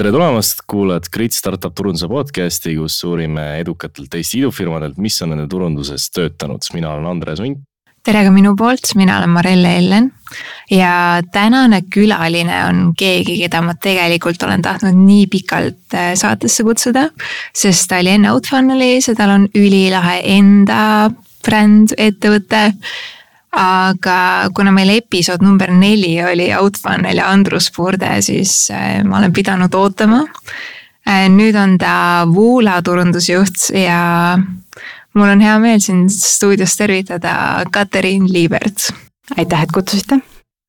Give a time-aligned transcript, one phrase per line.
[0.00, 5.44] tere tulemast, kuulad Grit Startup turunduse podcasti, kus uurime edukatelt Eesti idufirmadelt, mis on nende
[5.50, 6.64] turunduses töötanud.
[6.72, 7.58] mina olen Andres Unt.
[8.00, 10.06] tere ka minu poolt, mina olen Marelle Ellen
[10.72, 17.10] ja tänane külaline on keegi, keda ma tegelikult olen tahtnud nii pikalt äh, saatesse kutsuda,
[17.52, 21.10] sest ta oli enne Outfunnelis ja tal on ülilahe enda
[21.44, 22.70] bränd, ettevõte
[23.56, 29.32] aga kuna meil episood number neli oli Outfunnel ja Andrus Purde, siis äh, ma olen
[29.32, 30.22] pidanud ootama.
[31.08, 34.38] Äh, nüüd on ta Woola turundusjuht ja
[35.14, 38.92] mul on hea meel sind stuudios tervitada, Katariin Liibert.
[39.38, 40.20] aitäh, et kutsusite.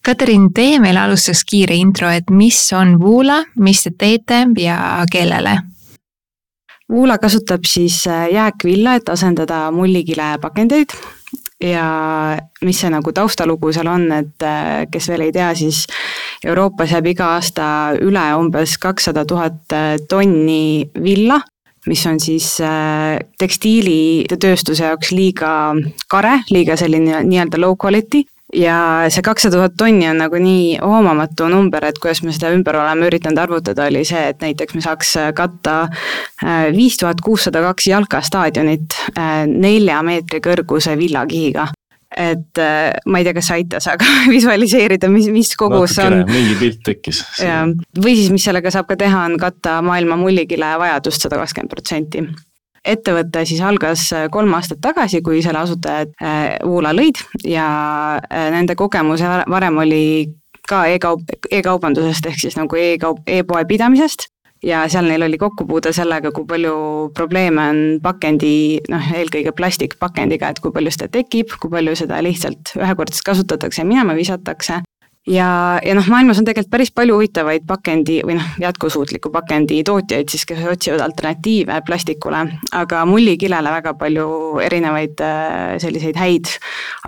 [0.05, 5.59] Katariin, tee meile alustuseks kiire intro, et mis on Woola, mis te teete ja kellele?
[6.91, 10.97] Woola kasutab siis äh, jääkvilla, et asendada mullikile pakendeid
[11.61, 15.85] ja mis see nagu taustalugu seal on, et äh, kes veel ei tea, siis
[16.45, 17.65] Euroopas jääb iga aasta
[18.01, 21.41] üle umbes kakssada tuhat äh, tonni villa,
[21.89, 25.53] mis on siis äh, tekstiilitööstuse jaoks liiga
[26.11, 28.77] kare, liiga selline nii-öelda low quality ja
[29.11, 33.07] see kakssada tuhat tonni on nagu nii hoomamatu number, et kuidas me seda ümber oleme
[33.09, 35.75] üritanud arvutada, oli see, et näiteks me saaks katta
[36.75, 38.97] viis tuhat kuussada kaks jalkastaadionit
[39.51, 41.69] nelja meetri kõrguse villakihiga
[42.11, 42.59] et
[43.07, 46.25] ma ei tea, kas aitas, aga visualiseerida, mis, mis kogus see on.
[46.27, 47.23] mingi pilt tekkis.
[47.39, 52.25] või siis, mis sellega saab ka teha, on katta maailma mullikile vajadust sada kakskümmend protsenti
[52.85, 56.13] ettevõte siis algas äh, kolm aastat tagasi, kui selle asutajad
[56.65, 57.67] Woola äh, lõid ja
[58.25, 60.03] äh, nende kogemus varem oli
[60.67, 64.29] ka e-kaup, e-kaubandusest ehk siis nagu e-kaup e, e-poe pidamisest
[64.65, 66.75] ja seal neil oli kokkupuude sellega, kui palju
[67.17, 68.53] probleeme on pakendi,
[68.93, 73.89] noh, eelkõige plastikpakendiga, et kui palju seda tekib, kui palju seda lihtsalt ühekordselt kasutatakse ja
[73.89, 74.81] minema visatakse
[75.27, 80.29] ja, ja noh, maailmas on tegelikult päris palju huvitavaid pakendi või noh, jätkusuutliku pakendi tootjaid
[80.31, 82.43] siis, kes otsivad alternatiive plastikule,
[82.77, 84.27] aga mullikilele väga palju
[84.65, 86.53] erinevaid äh, selliseid häid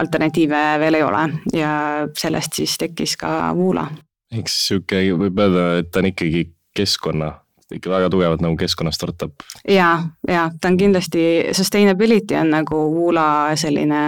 [0.02, 1.24] alternatiive veel ei ole
[1.58, 1.72] ja
[2.18, 3.88] sellest siis tekkis ka Woola.
[4.34, 6.46] eks sihuke võib öelda, et ta on ikkagi
[6.78, 7.32] keskkonna
[7.74, 9.34] ikka väga tugevalt nagu keskkonna startup.
[9.68, 14.06] ja, ja ta on kindlasti, sustainability on nagu Woola selline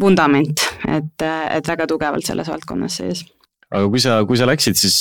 [0.00, 1.22] vundament, et,
[1.52, 3.26] et väga tugevalt selles valdkonnas sees
[3.72, 4.98] aga kui sa, kui sa läksid, siis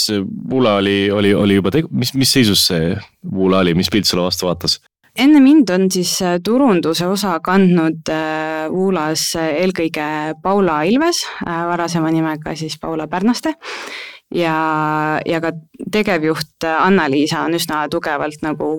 [0.52, 2.96] Woola oli, oli, oli juba tegu-, mis, mis seisus see
[3.28, 4.80] Woola oli, mis pilt sulle vastu vaatas?
[5.20, 8.08] enne mind on siis äh, turunduse osa kandnud
[8.72, 10.06] Woolas äh, eelkõige
[10.44, 13.58] Paula Ilves, äh, varasema nimega siis Paula Pärnaste
[14.36, 14.56] ja,
[15.26, 15.52] ja ka
[15.92, 18.70] tegevjuht Anna-Liisa on üsna tugevalt nagu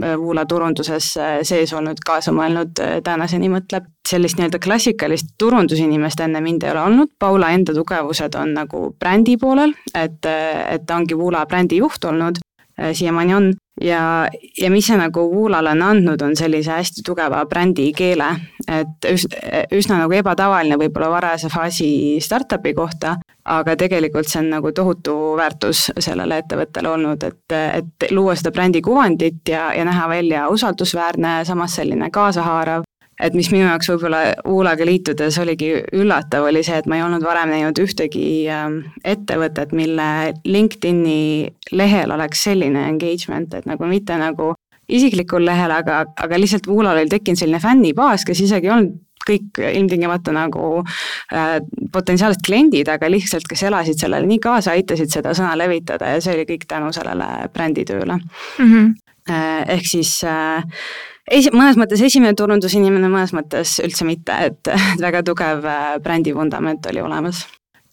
[0.00, 1.10] Woola turunduses
[1.46, 3.90] sees olnud, kaasa mõelnud, tänaseni mõtleb.
[4.04, 9.38] sellist nii-öelda klassikalist turundusinimest enne mind ei ole olnud, Paula enda tugevused on nagu brändi
[9.40, 12.43] poolel, et, et ta ongi Woola brändijuht olnud,
[12.92, 14.28] siiamaani on, ja,
[14.60, 18.30] ja mis see nagu Woolale on andnud, on sellise hästi tugeva brändikeele,
[18.68, 24.72] et üsna, üsna nagu ebatavaline võib-olla varase faasi startup'i kohta, aga tegelikult see on nagu
[24.72, 30.48] tohutu väärtus sellele ettevõttele olnud, et, et luua seda brändi kuvandit ja, ja näha välja
[30.54, 32.88] usaldusväärne, samas selline kaasahaarav
[33.20, 37.24] et mis minu jaoks võib-olla Uulaga liitudes oligi üllatav, oli see, et ma ei olnud
[37.26, 40.08] varem näinud ühtegi ähm, ettevõtet, mille
[40.44, 44.52] LinkedIni lehel oleks selline engagement, et nagu mitte nagu
[44.88, 49.56] isiklikul lehel, aga, aga lihtsalt Uulal oli tekkinud selline fännibaas, kes isegi ei olnud kõik
[49.56, 50.82] ilmtingimata nagu
[51.32, 51.56] äh,
[51.92, 56.34] potentsiaalsed kliendid, aga lihtsalt, kes elasid sellele nii kaasa, aitasid seda sõna levitada ja see
[56.36, 58.68] oli kõik tänu sellele bränditööle mm.
[58.68, 58.92] -hmm.
[59.78, 60.60] ehk siis äh,
[61.30, 66.86] esi-, mõnes mõttes esimene turundusinimene, mõnes mõttes üldse mitte, et, väga tugev äh, brändi vundament
[66.90, 67.44] oli olemas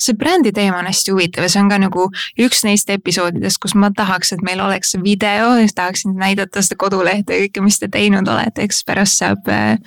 [0.02, 2.08] see brändi teema on hästi huvitav ja see on ka nagu
[2.42, 7.46] üks neist episoodidest, kus ma tahaks, et meil oleks video tahaksin näidata seda kodulehte ja
[7.46, 9.78] kõike, mis te teinud olete, eks pärast saab äh,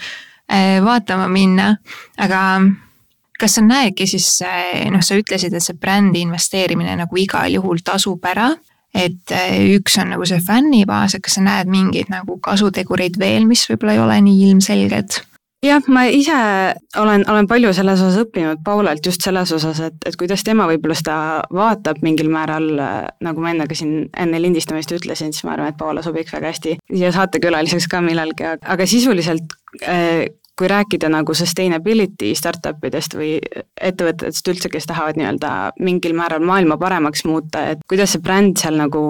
[0.46, 1.76] äh, vaatama minna.
[2.18, 2.40] aga
[3.40, 4.28] kas sa näedki siis,
[4.94, 8.52] noh, sa ütlesid, et see brändi investeerimine nagu igal juhul tasub ära
[8.94, 13.48] et äh, üks on nagu see fännibaas, et kas sa näed mingeid nagu kasutegureid veel,
[13.50, 15.20] mis võib-olla ei ole nii ilmselged?
[15.64, 16.36] jah, ma ise
[17.00, 20.96] olen, olen palju selles osas õppinud Paulalt just selles osas, et, et kuidas tema võib-olla
[20.98, 21.16] seda
[21.54, 22.94] vaatab mingil määral, äh,
[23.24, 26.52] nagu ma enne ka siin enne lindistamist ütlesin, siis ma arvan, et Paula sobiks väga
[26.52, 30.26] hästi siia saatekülaliseks ka millalgi, aga sisuliselt äh,
[30.58, 33.36] kui rääkida nagu sustainability startup idest või
[33.80, 35.50] ettevõtetest üldse, kes tahavad nii-öelda
[35.82, 39.02] mingil määral maailma paremaks muuta, et kuidas see bränd seal nagu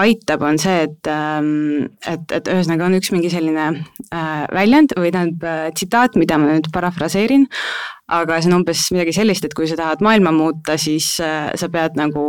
[0.00, 5.12] aitab, on see, et, ähm, et, et ühesõnaga on üks mingi selline äh, väljend või
[5.12, 7.48] tähendab äh, tsitaat, mida ma nüüd parafraseerin,
[8.10, 11.68] aga see on umbes midagi sellist, et kui sa tahad maailma muuta, siis äh, sa
[11.72, 12.24] pead nagu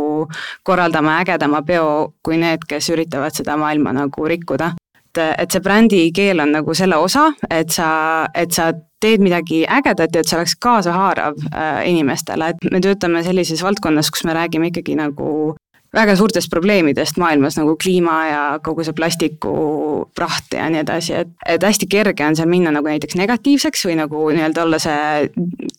[0.66, 1.88] korraldama ägedama peo
[2.22, 4.74] kui need, kes üritavad seda maailma nagu rikkuda.
[5.12, 8.72] Et, et see brändi keel on nagu selle osa, et sa, et sa
[9.02, 14.10] teed midagi ägedat ja et see oleks kaasahaarav äh, inimestele, et me töötame sellises valdkonnas,
[14.10, 15.54] kus me räägime ikkagi nagu
[15.92, 21.66] väga suurtest probleemidest maailmas nagu kliima ja kogu see plastikupraht ja nii edasi, et, et
[21.66, 25.28] hästi kerge on seal minna nagu näiteks negatiivseks või nagu nii-öelda olla see,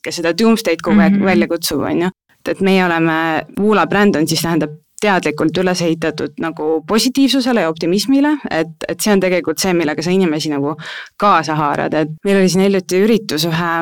[0.05, 1.31] kes seda doomsday'd kogu aeg mm -hmm.
[1.31, 2.13] välja kutsub, on ju.
[2.49, 8.37] et meie oleme, Woola bränd on siis tähendab teadlikult üles ehitatud nagu positiivsusele ja optimismile,
[8.51, 10.75] et, et see on tegelikult see, millega sa inimesi nagu
[11.19, 13.73] kaasa haarad, et meil oli siin hiljuti üritus ühe,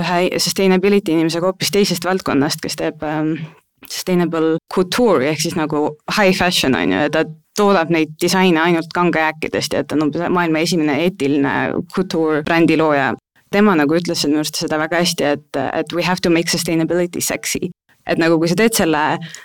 [0.00, 3.34] ühe sustainability inimesega hoopis teisest valdkonnast, kes teeb ähm,
[3.88, 5.84] sustainable couture ehk siis nagu
[6.16, 7.24] high fashion on ju, ja ta
[7.58, 11.54] toodab neid disaine ainult kangejääkidest ja ta on umbes maailma esimene eetiline
[11.94, 13.14] couture brändi looja.
[13.50, 17.20] tema nagu ütles minu arust seda väga hästi, et, et we have to make sustainability
[17.24, 17.70] sexy.
[18.08, 19.02] Et nagu kui sa teed selle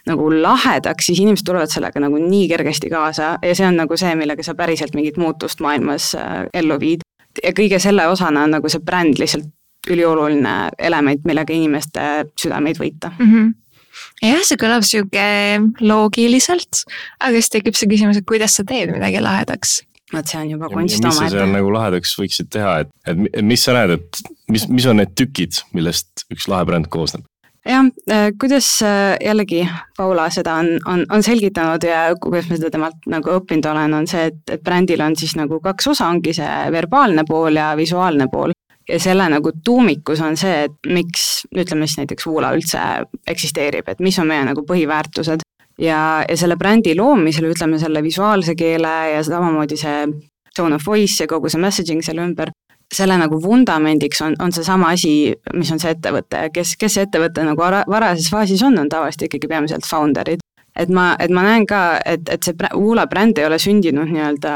[0.09, 4.13] nagu lahedaks, siis inimesed tulevad sellega nagu nii kergesti kaasa ja see on nagu see,
[4.19, 7.03] millega sa päriselt mingit muutust maailmas äh, ellu viid.
[7.43, 9.49] ja kõige selle osana on nagu see bränd lihtsalt
[9.91, 13.33] ülioluline element, millega inimeste südameid võita mm.
[13.33, 13.51] -hmm
[14.23, 15.23] jah, see kõlab sihuke
[15.85, 16.85] loogiliselt,
[17.19, 19.81] aga siis tekib see küsimus, et kuidas sa teed midagi lahedaks
[20.13, 21.09] vot see on juba kunst omaette.
[21.09, 24.21] mis sa seal nagu lahedaks võiksid teha, et, et mis sa näed, et
[24.53, 27.25] mis, mis on need tükid, millest üks lahe bränd koosneb?
[27.65, 29.63] Jah, äh, kuidas äh, jällegi
[29.97, 34.09] Paula seda on, on, on selgitanud ja kuidas ma seda temalt nagu õppinud olen, on
[34.09, 38.27] see, et, et brändil on siis nagu kaks osa, ongi see verbaalne pool ja visuaalne
[38.31, 38.55] pool
[38.89, 42.81] ja selle nagu tuumikus on see, et miks, ütleme siis näiteks Woola üldse
[43.27, 45.45] eksisteerib, et mis on meie nagu põhiväärtused.
[45.79, 50.03] ja, ja selle brändi loomisel, ütleme selle visuaalse keele ja samamoodi see
[50.55, 52.51] tone of voice ja kogu see messaging selle ümber,
[52.93, 57.45] selle nagu vundamendiks on, on seesama asi, mis on see ettevõte kes, kes see ettevõte
[57.45, 60.43] nagu vara, varases faasis on, on tavaliselt ikkagi peamiselt founder'id.
[60.75, 64.53] et ma, et ma näen ka, et, et see Woola bränd ei ole sündinud nii-öelda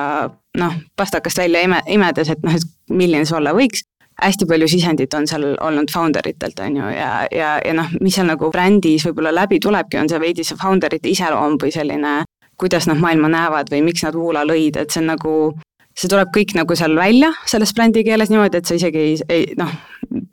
[0.57, 3.83] noh, pastakast välja ime, imedes, et noh, et milline see olla võiks,
[4.21, 8.17] hästi palju sisendit on seal olnud founder itelt, on ju, ja, ja, ja noh, mis
[8.17, 12.13] seal nagu brändis võib-olla läbi tulebki, on see veidi see founder ite iseloom või selline,
[12.57, 15.35] kuidas nad maailma näevad või miks nad Woola lõid, et see on nagu,
[15.97, 19.47] see tuleb kõik nagu seal välja selles brändi keeles niimoodi, et sa isegi ei, ei
[19.57, 19.71] noh,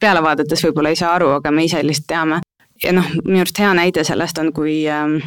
[0.00, 2.40] peale vaadates võib-olla ei saa aru, aga me ise lihtsalt teame.
[2.82, 5.20] ja noh, minu arust hea näide sellest on, kui ähm,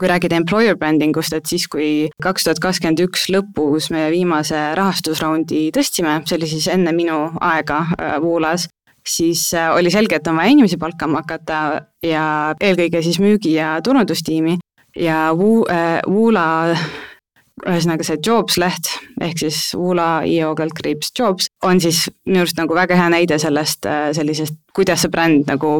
[0.00, 4.58] kui rääkida employer branding ust, et siis, kui kaks tuhat kakskümmend üks lõpus me viimase
[4.76, 7.82] rahastusraundi tõstsime, see oli siis enne minu aega
[8.20, 11.60] Woolas, äh, siis äh, oli selge, et on vaja inimesi palkama hakata
[12.04, 12.26] ja
[12.60, 14.58] eelkõige siis müügi- ja turundustiimi
[15.00, 16.46] ja Woola
[17.64, 18.90] ühesõnaga see Jobs leht
[19.24, 24.10] ehk siis Woola.io kaldkriips Jobs on siis minu arust nagu väga hea näide sellest äh,
[24.16, 25.78] sellisest, kuidas see bränd nagu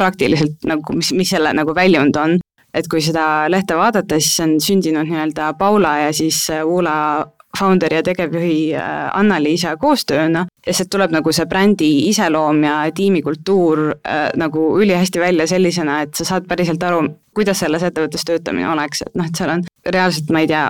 [0.00, 2.38] praktiliselt nagu, mis, mis selle nagu väljund on.
[2.76, 7.26] Et kui seda lehte vaadata, siis see on sündinud nii-öelda Paula ja siis Woola
[7.58, 10.46] founder ja tegevjuhi äh, Anna-Liisa koostööna.
[10.66, 16.14] Ja sealt tuleb nagu see brändi iseloom ja tiimikultuur äh, nagu ülihästi välja sellisena, et
[16.14, 17.02] sa saad päriselt aru,
[17.34, 20.64] kuidas selles ettevõttes töötamine oleks, et noh, et seal on reaalselt, ma ei tea,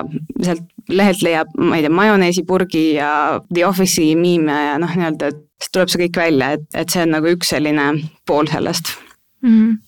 [0.47, 3.13] sealt lehelt leiab, ma ei tea, majoneesipurgi ja
[3.53, 7.05] The Office'i miime ja noh, nii-öelda, et sealt tuleb see kõik välja, et, et see
[7.05, 7.93] on nagu üks selline
[8.27, 8.97] pool sellest.
[9.45, 9.55] Mm.
[9.55, 9.79] -hmm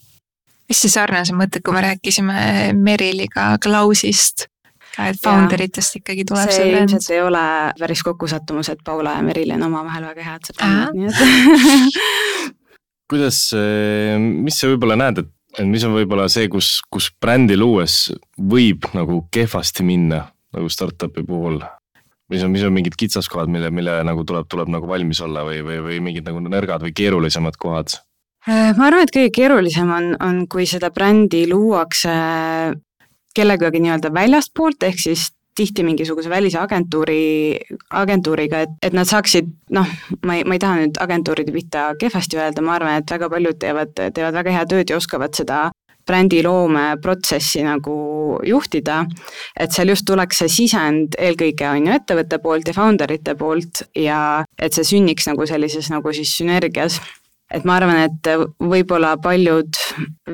[0.73, 4.47] hästi sarnased mõtted, kui me rääkisime Meriliga Klausist,
[5.01, 7.45] et founder itest ikkagi tuleb see see ilmselt ei ole
[7.79, 12.51] päris kokkusattumus, et Paula ja Merili on omavahel väga head sõbrannad, nii et
[13.13, 13.45] kuidas,
[14.19, 18.89] mis sa võib-olla näed, et, et mis on võib-olla see, kus, kus brändi luues võib
[18.97, 21.63] nagu kehvasti minna nagu startup'i puhul?
[22.33, 25.59] mis on, mis on mingid kitsaskohad, mille, mille nagu tuleb, tuleb nagu valmis olla või,
[25.67, 27.99] või, või mingid nagu nõrgad või keerulisemad kohad?
[28.49, 32.15] Äh, ma arvan, et kõige keerulisem on, on, kui seda brändi luuakse
[33.37, 37.59] kellegagi nii-öelda väljastpoolt, ehk siis tihti mingisuguse välise agentuuri,
[37.91, 39.89] agentuuriga, et, et nad saaksid noh,
[40.25, 43.61] ma ei, ma ei taha nüüd agentuuride pihta kehvasti öelda, ma arvan, et väga paljud
[43.61, 45.67] teevad, teevad väga head tööd ja oskavad seda
[46.07, 47.95] brändiloome protsessi nagu
[48.47, 49.03] juhtida,
[49.55, 53.85] et seal just tuleks see sisend eelkõige on ju ettevõtte poolt ja founder ite poolt
[53.99, 54.19] ja
[54.59, 56.99] et see sünniks nagu sellises nagu siis sünergias
[57.53, 59.79] et ma arvan, et võib-olla paljud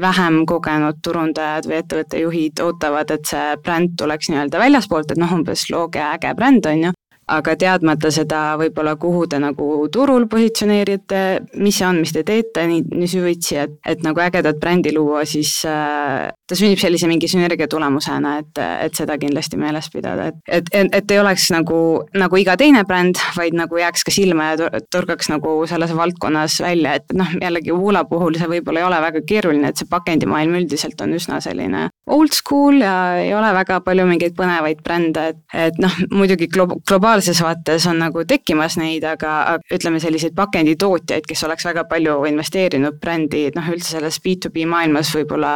[0.01, 5.35] vähem kogenud turundajad või ettevõtte juhid ootavad, et see bränd tuleks nii-öelda väljaspoolt, et noh,
[5.35, 6.95] umbes looge äge bränd, on ju,
[7.29, 11.23] aga teadmata seda võib-olla, kuhu te nagu turul positsioneerite,
[11.61, 15.25] mis see on, mis te teete nii, nii süvitsi, et, et nagu ägedat brändi luua,
[15.29, 20.41] siis äh, ta sünnib sellise mingi sünergia tulemusena, et, et seda kindlasti meeles pidada, et,
[20.61, 21.81] et, et, et ei oleks nagu,
[22.19, 26.97] nagu iga teine bränd, vaid nagu jääks ka silma ja torkaks nagu selles valdkonnas välja,
[26.99, 31.01] et noh, jällegi Woola puhul see võib-olla ei ole väga keeruline, et see pakendimaailm üldiselt
[31.05, 35.81] on üsna selline old school ja ei ole väga palju mingeid põnevaid brände, et, et
[35.83, 36.79] noh, muidugi glo-,
[37.19, 43.01] globaalses vaates on nagu tekkimas neid, aga ütleme, selliseid pakenditootjaid, kes oleks väga palju investeerinud
[43.03, 45.55] brändi, noh, üldse selles B2B maailmas võib-olla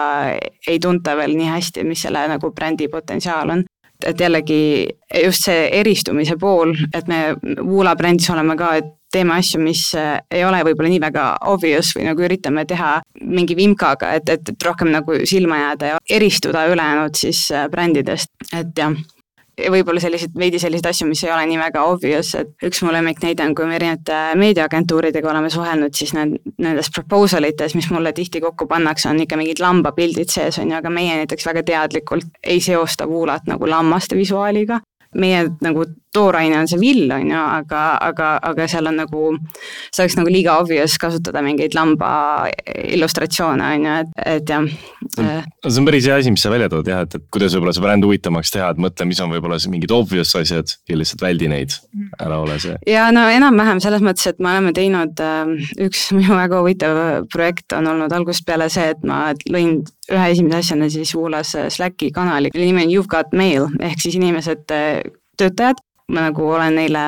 [0.66, 3.62] ei tunta veel nii hästi, mis selle nagu brändi potentsiaal on.
[4.02, 4.88] Et jällegi
[5.23, 10.42] just see eristumise pool, et me Woola brändis oleme ka, et teeme asju, mis ei
[10.42, 14.90] ole võib-olla nii väga obvious või nagu üritame teha mingi vimkaga, et, et, et rohkem
[14.90, 18.97] nagu silma jääda ja eristuda ülejäänud siis brändidest, et jah.
[18.97, 19.12] ja
[19.59, 23.45] võib-olla selliseid, veidi selliseid asju, mis ei ole nii väga obvious, et üks mu lemmiknäide
[23.45, 28.41] on, kui me erinevate meediaagentuuridega oleme suhelnud, siis need, nendes proposal ites, mis mulle tihti
[28.45, 32.61] kokku pannakse, on ikka mingid lambapildid sees, on ju, aga meie näiteks väga teadlikult ei
[32.65, 34.81] seosta Woolat nagu lammaste visuaaliga,
[35.21, 39.33] meie nagu tooraine on see vill, on ju, aga, aga, aga seal on nagu,
[39.88, 42.12] see oleks nagu liiga obvious kasutada mingeid lamba
[42.85, 44.66] illustratsioone, on ju, et, et jah.
[45.21, 45.47] Äh.
[45.66, 47.88] see on päris hea asi, mis sa välja tood jah, et, et kuidas võib-olla seda
[47.88, 51.76] brändi huvitavamaks teha, et mõtle, mis on võib-olla mingid obvious asjad ja lihtsalt väldi neid,
[52.21, 52.76] ära ole see.
[52.88, 57.02] ja no enam-vähem selles mõttes, et me oleme teinud, äh, üks minu väga huvitav
[57.33, 59.81] projekt on olnud algusest peale see, et ma lõin
[60.12, 64.19] ühe esimese asjana siis Woolas Slacki kanali, mille nimi on You've Got Mail, ehk siis
[64.19, 64.69] inimesed,
[65.40, 65.81] töötajad
[66.12, 67.02] ma nagu olen neile,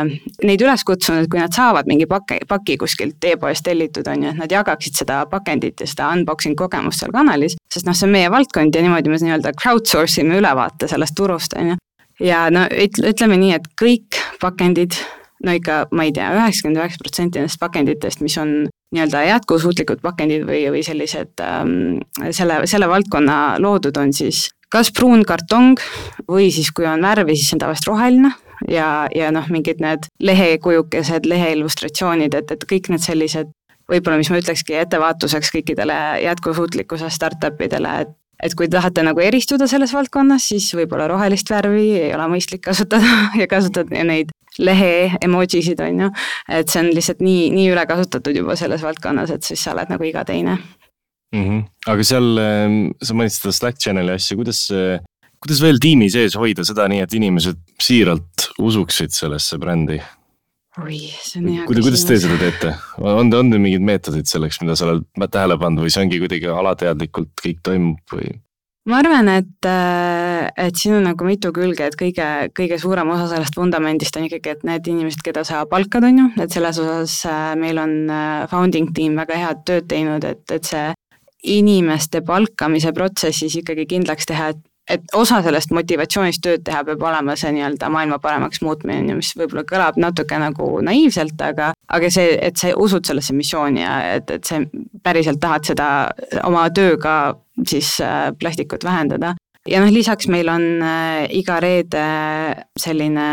[0.47, 4.41] neid üles kutsunud, kui nad saavad mingi paki, paki kuskilt e-poest tellitud, on ju, et
[4.41, 8.31] nad jagaksid seda pakendit ja seda unboxing kogemust seal kanalis, sest noh, see on meie
[8.33, 11.83] valdkond ja niimoodi me nii-öelda crowdsource ime ülevaate sellest turust, on ju.
[12.25, 14.97] ja no ütleme nii, et kõik pakendid,
[15.45, 18.57] no ikka, ma ei tea, üheksakümmend üheksa protsenti nendest pakenditest, mis on
[18.95, 25.23] nii-öelda jätkusuutlikud pakendid või, või sellised ähm, selle, selle valdkonna loodud, on siis kas pruun
[25.27, 25.83] kartong
[26.31, 28.33] või siis, kui on värvi, siis on tavaliselt roheline
[28.71, 33.53] ja, ja noh, mingid need lehekujukesed, leheillustratsioonid, et, et kõik need sellised
[33.91, 39.69] võib-olla, mis ma ütlekski ettevaatuseks kõikidele jätkusuutlikkuse startup idele, et et kui tahate nagu eristuda
[39.71, 43.07] selles valdkonnas, siis võib-olla rohelist värvi ei ole mõistlik kasutada
[43.41, 46.09] ja kasutada neid lehe emojisid, on ju,
[46.59, 50.07] et see on lihtsalt nii, nii ülekasutatud juba selles valdkonnas, et siis sa oled nagu
[50.07, 51.41] iga teine mm.
[51.41, 51.65] -hmm.
[51.95, 54.67] aga seal, ehm, sa mainisid seda Slack channel'i asja, kuidas
[55.45, 60.01] kuidas veel tiimi sees hoida seda nii, et inimesed siiralt usuksid sellesse brändi?
[60.81, 61.85] oi, see on hea küsimus.
[61.85, 62.73] kuidas te seda teete,
[63.03, 66.51] on, on teil mingid meetodid selleks, mida sa oled tähele pannud või see ongi kuidagi
[66.51, 68.33] alateadlikult kõik toimub või?
[68.89, 69.69] ma arvan, et,
[70.61, 74.57] et siin on nagu mitu külge, et kõige, kõige suurem osa sellest vundamendist on ikkagi,
[74.57, 78.45] et need inimesed, keda sa palkad, on ju, et selles osas äh, meil on äh,
[78.51, 80.91] founding tiim väga head tööd teinud, et, et see
[81.55, 87.37] inimeste palkamise protsessis ikkagi kindlaks teha, et et osa sellest motivatsioonist tööd teha peab olema
[87.41, 92.61] see nii-öelda maailma paremaks muutmine, mis võib-olla kõlab natuke nagu naiivselt, aga aga see, et
[92.61, 94.61] sa usud sellesse missiooni ja et, et sa
[95.05, 95.89] päriselt tahad seda
[96.45, 97.35] oma tööga
[97.69, 99.35] siis äh, plastikut vähendada.
[99.69, 102.05] ja noh, lisaks meil on äh, iga reede
[102.77, 103.29] selline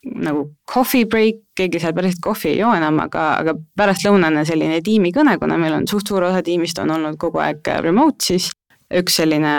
[0.00, 5.36] nagu coffee break, keegi seal päriselt kohvi ei joo enam, aga, aga pärastlõunane selline tiimikõne,
[5.38, 8.48] kuna meil on suht suur osa tiimist on olnud kogu aeg remote, siis
[8.90, 9.54] üks selline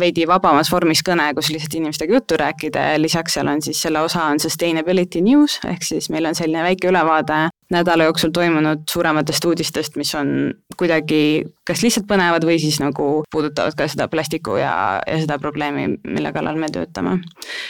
[0.00, 4.00] veidi vabamas vormis kõne, kus lihtsalt inimestega juttu rääkida ja lisaks seal on siis selle
[4.00, 9.44] osa on sustainability news, ehk siis meil on selline väike ülevaade nädala jooksul toimunud suurematest
[9.44, 14.72] uudistest, mis on kuidagi kas lihtsalt põnevad või siis nagu puudutavad ka seda plastiku ja,
[15.06, 17.18] ja seda probleemi, mille kallal me töötame.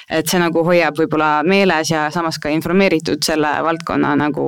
[0.08, 4.46] et see nagu hoiab võib-olla meeles ja samas ka informeeritud selle valdkonna nagu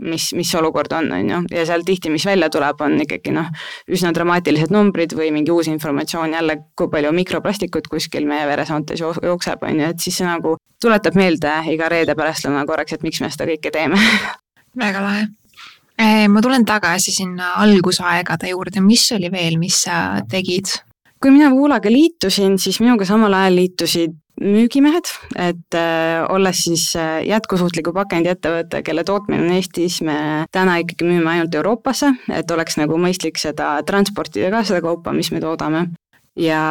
[0.00, 3.48] mis, mis olukord on, on ju, ja seal tihti, mis välja tuleb, on ikkagi noh,
[3.90, 9.66] üsna dramaatilised numbrid või mingi uus informatsioon jälle, kui palju mikroplastikut kuskil meie veresoontes jookseb,
[9.66, 13.30] on ju, et siis see nagu tuletab meelde iga reede pärastlõuna korraks, et miks me
[13.32, 14.00] seda kõike teeme
[14.84, 15.26] väga lahe.
[16.32, 20.80] ma tulen tagasi sinna algusaegade juurde, mis oli veel, mis sa tegid?
[21.20, 27.20] kui mina Voolaga liitusin, siis minuga samal ajal liitusid müügimehed, et äh, olles siis äh,
[27.28, 32.98] jätkusuutliku pakendiettevõte, kelle tootmine on Eestis, me täna ikkagi müüme ainult Euroopasse, et oleks nagu
[33.00, 35.90] mõistlik seda transportida ka, seda kaupa, mis me toodame.
[36.40, 36.62] Ja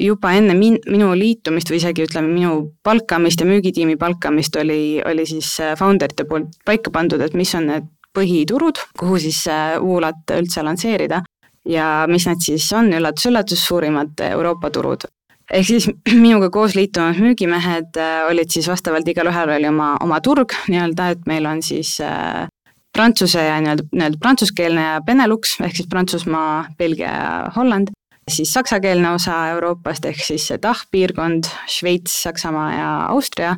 [0.00, 2.52] juba enne min-, minu liitumist või isegi ütleme, minu
[2.86, 7.52] palkamist ja müügitiimi palkamist oli, oli siis äh, founder ite poolt paika pandud, et mis
[7.58, 9.44] on need põhiturud, kuhu siis
[9.82, 11.20] Woolat üldse lansseerida.
[11.68, 15.04] Ja mis need siis on, üllatus-üllatus, suurimad Euroopa turud
[15.52, 15.88] ehk siis
[16.24, 21.28] minuga koos liitunud müügimehed äh, olid siis vastavalt igalühel oli oma, oma turg nii-öelda, et
[21.30, 22.46] meil on siis äh,
[22.94, 27.94] prantsuse ja nii-öelda, nii-öelda prantsuskeelne ja Benelux ehk siis Prantsusmaa, Belgia ja Holland.
[28.28, 33.56] siis saksakeelne osa Euroopast ehk siis see DACH piirkond, Šveits, Saksamaa ja Austria.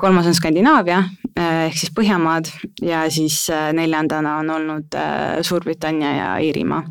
[0.00, 0.98] kolmas on Skandinaavia
[1.38, 2.50] äh, ehk siis Põhjamaad
[2.82, 4.98] ja siis neljandana on olnud
[5.42, 6.82] Suurbritannia ja Iirimaa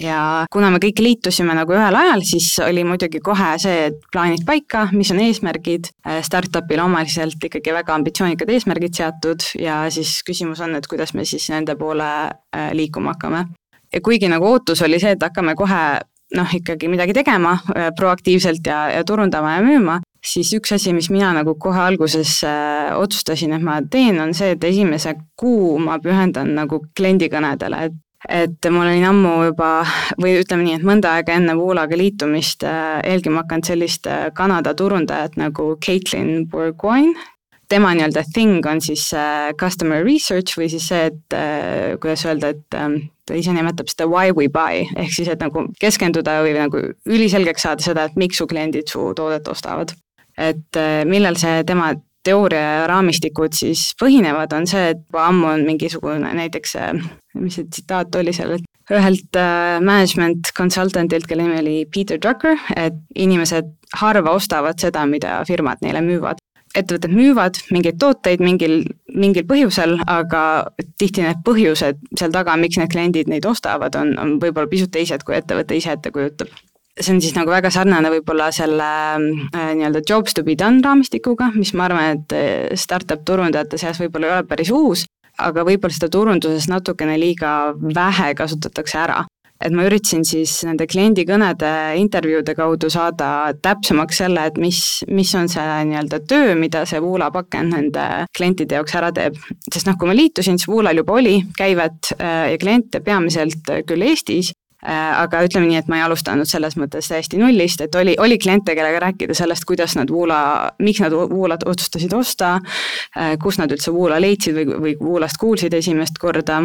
[0.00, 4.44] ja kuna me kõik liitusime nagu ühel ajal, siis oli muidugi kohe see, et plaanid
[4.48, 10.62] paika, mis on eesmärgid, äh, startup'il omaliselt ikkagi väga ambitsioonikad eesmärgid seatud ja siis küsimus
[10.64, 13.46] on, et kuidas me siis nende poole äh, liikuma hakkame.
[13.92, 15.82] ja kuigi nagu ootus oli see, et hakkame kohe
[16.36, 21.10] noh, ikkagi midagi tegema äh, proaktiivselt ja, ja turundama ja müüma, siis üks asi, mis
[21.10, 25.98] mina nagu kohe alguses äh, otsustasin, et ma teen, on see, et esimese kuu ma
[26.02, 29.70] pühendan nagu kliendikõnedele, et et mul olin ammu juba
[30.20, 34.74] või ütleme nii, et mõnda aega enne Voolaga liitumist äh, jälgima hakanud sellist äh, Kanada
[34.76, 37.14] turundajat nagu Caitlin Bourgoin.
[37.70, 41.36] tema nii-öelda thing on siis äh, customer research või siis see, et
[42.02, 42.96] kuidas öelda, et ähm,
[43.26, 47.62] ta ise nimetab seda why we buy ehk siis, et nagu keskenduda või nagu üliselgeks
[47.62, 49.94] saada seda, et miks su kliendid su toodet ostavad.
[50.40, 51.92] et millal see tema
[52.26, 56.76] teooria raamistikud siis põhinevad, on see, et juba ammu on mingisugune näiteks,
[57.40, 62.58] mis see tsitaat oli seal, et ühelt äh, management consultant'ilt, kelle nimi oli Peter Drucker,
[62.76, 66.42] et inimesed harva ostavad seda, mida firmad neile müüvad.
[66.70, 70.42] ettevõtted müüvad mingeid tooteid mingil, mingil põhjusel, aga
[71.02, 75.26] tihti need põhjused seal taga, miks need kliendid neid ostavad, on, on võib-olla pisut teised,
[75.26, 76.52] kui ettevõte ise ette kujutab
[76.98, 81.50] see on siis nagu väga sarnane võib-olla selle äh, nii-öelda jobs to be done raamistikuga,
[81.56, 85.04] mis ma arvan, et äh, startup turundajate seas võib-olla ei ole päris uus,
[85.40, 89.24] aga võib-olla seda turunduses natukene liiga vähe kasutatakse ära.
[89.60, 91.70] et ma üritasin siis nende kliendikõnede
[92.00, 94.78] intervjuude kaudu saada täpsemaks selle, et mis,
[95.12, 98.06] mis on see nii-öelda töö, mida see Woola pakend nende
[98.36, 99.36] klientide jaoks ära teeb.
[99.68, 104.08] sest noh, kui ma liitusin, siis Woolal juba oli käivet äh, ja kliente peamiselt küll
[104.08, 108.14] Eestis, Äh, aga ütleme nii, et ma ei alustanud selles mõttes täiesti nullist, et oli,
[108.18, 112.56] oli kliente, kellega rääkida sellest, kuidas nad Woola, miks nad Woolat otsustasid osta,
[113.16, 116.62] äh, kus nad üldse Woola leidsid või, või Woolast kuulsid esimest korda.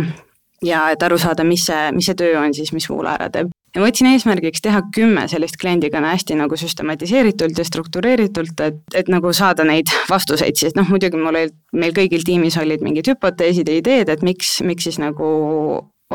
[0.63, 3.51] Ja et aru saada, mis see, mis see töö on siis, mis Woola ära teeb.
[3.75, 9.11] Ja ma võtsin eesmärgiks teha kümme sellist kliendikõne hästi nagu süstematiseeritult ja struktureeritult, et, et
[9.11, 13.67] nagu saada neid vastuseid, siis noh, muidugi mul olid, meil kõigil tiimis olid mingid hüpoteesid
[13.67, 15.27] ja ideed, et miks, miks siis nagu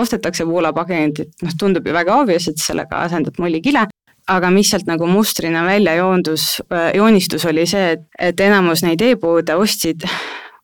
[0.00, 3.86] ostetakse Woola pakendit, noh tundub ju väga obvious, et sellega asendad mullikile,
[4.30, 6.60] aga mis sealt nagu mustrina välja joondus,
[6.96, 10.06] joonistus, oli see, et, et enamus neid e-poode ostsid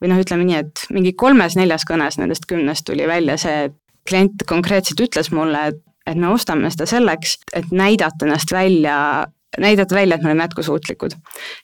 [0.02, 4.44] või noh, ütleme nii, et mingi kolmes-neljas kõnes nendest kümnest tuli välja see, et klient
[4.46, 8.96] konkreetselt ütles mulle, et et me ostame seda selleks, et näidata ennast välja
[9.58, 11.10] näidata välja, et me oleme jätkusuutlikud.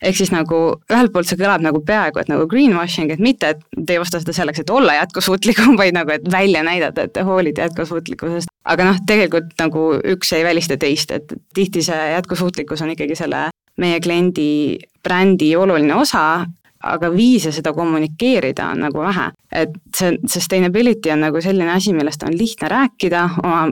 [0.03, 0.59] ehk siis nagu
[0.93, 4.21] ühelt poolt see kõlab nagu peaaegu et nagu greenwashing, et mitte, et te ei osta
[4.23, 8.53] seda selleks, et olla jätkusuutlikum, vaid nagu, et välja näidata, et te hoolite jätkusuutlikkusest.
[8.65, 13.49] aga noh, tegelikult nagu üks ei välista teist, et tihti see jätkusuutlikkus on ikkagi selle
[13.81, 16.45] meie kliendi brändi oluline osa,
[16.83, 19.31] aga viise seda kommunikeerida on nagu vähe.
[19.53, 23.67] et see sustainability on nagu selline asi, millest on lihtne rääkida oma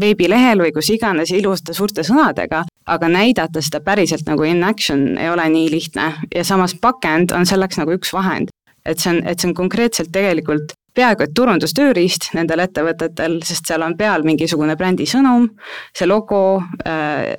[0.00, 5.30] veebilehel või kus iganes iluste suurte sõnadega, aga näidata seda päriselt nagu in action ei
[5.30, 8.52] ole nii lihtne ja samas pakend on selleks nagu üks vahend.
[8.84, 13.82] et see on, et see on konkreetselt tegelikult peaaegu et turundustööriist nendel ettevõtetel, sest seal
[13.82, 15.48] on peal mingisugune brändi sõnum,
[15.96, 17.32] see logo äh,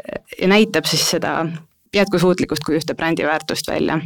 [0.48, 1.46] näitab siis seda
[1.94, 4.00] jätkusuutlikkust kui ühte brändi väärtust välja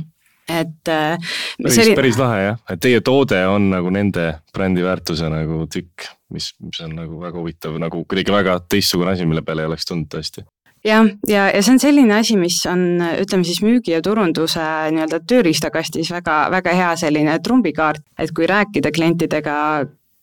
[0.48, 1.18] et äh,.
[1.62, 6.10] päris oli..., päris lahe jah, et teie toode on nagu nende brändi väärtuse nagu tükk,
[6.34, 9.90] mis, mis on nagu väga huvitav, nagu kuidagi väga teistsugune asi, mille peale ei oleks
[9.90, 10.46] tulnud tõesti.
[10.86, 15.20] Jah, ja, ja see on selline asi, mis on, ütleme siis müügi ja turunduse nii-öelda
[15.28, 19.56] tööriistakastis väga, väga hea selline trumbikaart, et kui rääkida klientidega,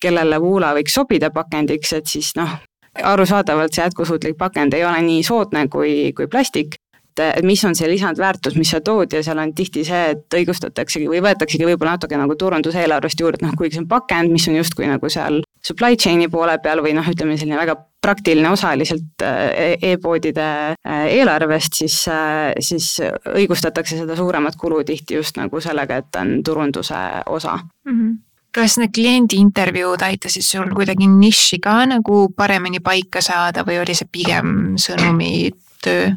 [0.00, 2.54] kellele Woola võiks sobida pakendiks, et siis noh,
[3.02, 6.78] arusaadavalt see jätkusuutlik pakend ei ole nii soodne kui, kui plastik,
[7.22, 11.08] et mis on see lisandväärtus, mis sa tood ja seal on tihti see, et õigustataksegi
[11.10, 14.88] või võetaksegi võib-olla natuke nagu turunduseelarvest juurde, noh kuigi see on pakend, mis on justkui
[14.90, 19.78] nagu seal supply chain'i poole peal või noh, ütleme selline väga praktiline osa lihtsalt äh,
[19.92, 26.12] e-poodide äh, eelarvest, siis, äh, siis õigustatakse seda suuremat kulu tihti just nagu sellega, et
[26.12, 27.98] ta on turunduse osa mm.
[27.98, 28.14] -hmm
[28.54, 33.96] kas need kliendi intervjuud aitasid sul kuidagi nišši ka nagu paremini paika saada või oli
[33.98, 36.12] see pigem sõnumitöö?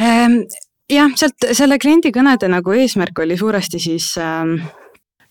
[0.00, 0.42] Ehm,
[0.90, 4.58] jah, sealt selle kliendi kõnede nagu eesmärk oli suuresti siis ähm,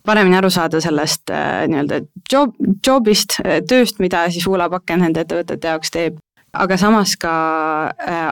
[0.06, 2.02] paremini aru saada sellest äh, nii-öelda
[2.32, 6.24] job, job'ist, äh, tööst, mida siis Uula Pakken nende ettevõtete jaoks teeb.
[6.58, 7.32] aga samas ka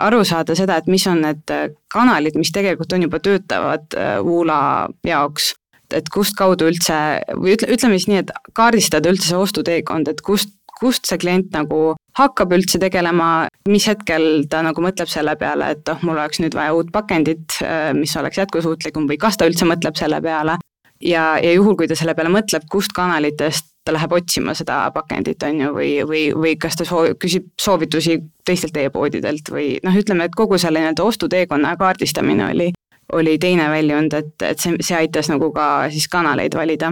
[0.01, 1.51] aru saada seda, et mis on need
[1.93, 3.93] kanalid, mis tegelikult on juba töötavad
[4.23, 5.51] Woola jaoks
[5.93, 6.95] et kust kaudu üldse
[7.37, 11.53] või ütle, ütleme siis nii, et kaardistada üldse see ostuteekond, et kust, kust see klient
[11.55, 16.41] nagu hakkab üldse tegelema, mis hetkel ta nagu mõtleb selle peale, et oh, mul oleks
[16.43, 20.57] nüüd vaja uut pakendit, äh, mis oleks jätkusuutlikum või kas ta üldse mõtleb selle peale.
[21.01, 25.43] ja, ja juhul, kui ta selle peale mõtleb, kust kanalitest ta läheb otsima seda pakendit,
[25.43, 30.25] on ju, või, või, või kas ta soov, küsib soovitusi teistelt e-poodidelt või noh, ütleme,
[30.25, 32.71] et kogu selle nii-öelda ostuteekonna kaardistamine oli
[33.13, 36.91] oli teine väljund, et, et see, see aitas nagu ka siis kanaleid valida.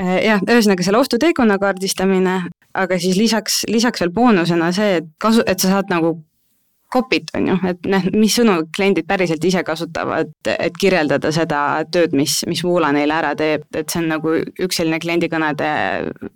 [0.00, 2.42] Äh, jah, ühesõnaga selle ostuteekonna kaardistamine,
[2.78, 6.16] aga siis lisaks, lisaks veel boonusena see, et kasu, et sa saad nagu
[6.92, 11.60] copy't, on ju, et noh, mis sõnu kliendid päriselt ise kasutavad, et kirjeldada seda
[11.92, 15.68] tööd, mis, mis Woola neile ära teeb, et see on nagu üks selline kliendikõnede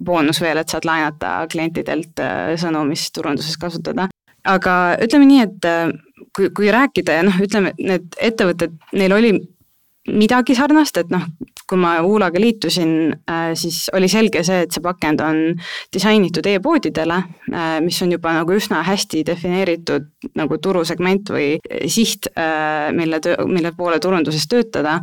[0.04, 4.10] boonus veel, et saad laenata klientidelt äh, sõnu, mis turunduses kasutada.
[4.44, 5.88] aga ütleme nii, et äh,
[6.36, 9.32] kui, kui rääkida ja noh, ütleme, need ettevõtted, neil oli
[10.10, 11.24] midagi sarnast, et noh,
[11.68, 12.92] kui ma Uulaga liitusin
[13.30, 15.40] äh,, siis oli selge see, et see pakend on
[15.94, 17.18] disainitud e-poodidele
[17.52, 21.56] äh,, mis on juba nagu üsna hästi defineeritud nagu turusegment või
[21.90, 25.00] siht äh,, mille mille poole turunduses töötada.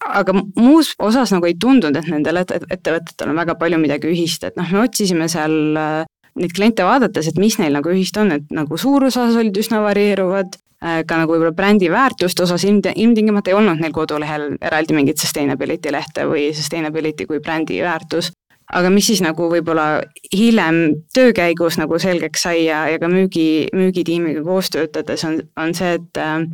[0.00, 4.56] Aga muus osas nagu ei tundunud, et nendel ettevõtetel on väga palju midagi ühist, et
[4.56, 5.52] noh, me otsisime seal
[6.40, 9.82] neid kliente vaadates, et mis neil nagu ühist on, et nagu suuruse osas olid üsna
[9.84, 15.20] varieeruvad, ka nagu võib-olla brändi väärtuste osas ilmti-, ilmtingimata ei olnud neil kodulehel eraldi mingit
[15.20, 18.32] sustainability lehte või sustainability kui brändi väärtus.
[18.72, 20.00] aga mis siis nagu võib-olla
[20.32, 20.76] hiljem
[21.14, 25.96] töö käigus nagu selgeks sai ja, ja ka müügi, müügitiimiga koos töötades on, on see,
[25.98, 26.44] et äh,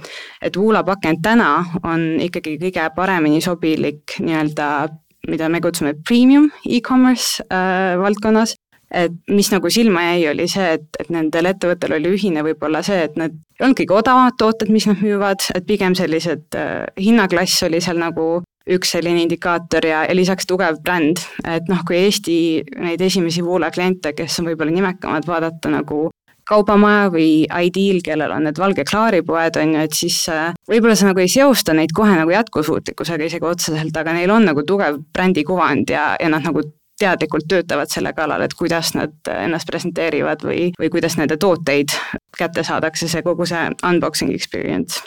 [0.42, 4.88] et Woola pakend täna on ikkagi kõige paremini sobilik nii-öelda
[5.28, 8.55] mida me kutsume premium e-commerce äh, valdkonnas,
[8.96, 13.04] et mis nagu silma jäi, oli see, et, et nendel ettevõttel oli ühine võib-olla see,
[13.08, 17.64] et need ei olnud kõige odavamad tooted, mis nad müüvad, et pigem sellised äh, hinnaklass
[17.68, 18.28] oli seal nagu
[18.66, 22.36] üks selline indikaator ja, ja lisaks tugev bränd, et noh, kui Eesti
[22.82, 26.08] neid esimesi Woola kliente, kes on võib-olla nimekamad, vaadata nagu
[26.46, 31.10] kaubamaja või Ideal, kellel on need valge klaaripoed, on ju, et siis äh, võib-olla sa
[31.10, 35.90] nagu ei seosta neid kohe nagu jätkusuutlikkusega isegi otseselt, aga neil on nagu tugev brändikuvand
[35.94, 36.64] ja, ja nad nagu
[36.98, 41.92] teadlikult töötavad selle kallal, et kuidas nad ennast presenteerivad või, või kuidas nende tooteid
[42.38, 45.02] kätte saadakse, see kogu see unboxing experience.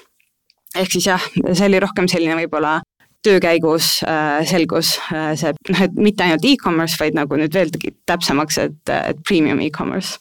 [0.75, 2.79] ehk siis jah, see oli rohkem selline võib-olla
[3.25, 7.71] töö käigus äh, selgus äh, see, noh, et mitte ainult e-commerce, vaid nagu nüüd veel
[8.07, 10.19] täpsemaks, et, et premium e-commerce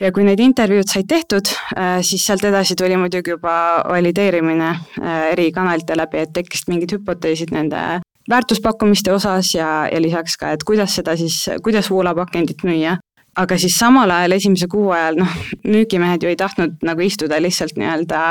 [0.00, 5.16] ja kui need intervjuud said tehtud, äh, siis sealt edasi tuli muidugi juba valideerimine äh,
[5.32, 7.82] eri kanalite läbi, et tekkisid mingid hüpoteesid nende
[8.30, 12.98] väärtuspakkumiste osas ja, ja lisaks ka, et kuidas seda siis, kuidas voolapakendit müüa.
[13.38, 17.76] aga siis samal ajal esimese kuu ajal noh, müügimehed ju ei tahtnud nagu istuda lihtsalt
[17.78, 18.22] nii-öelda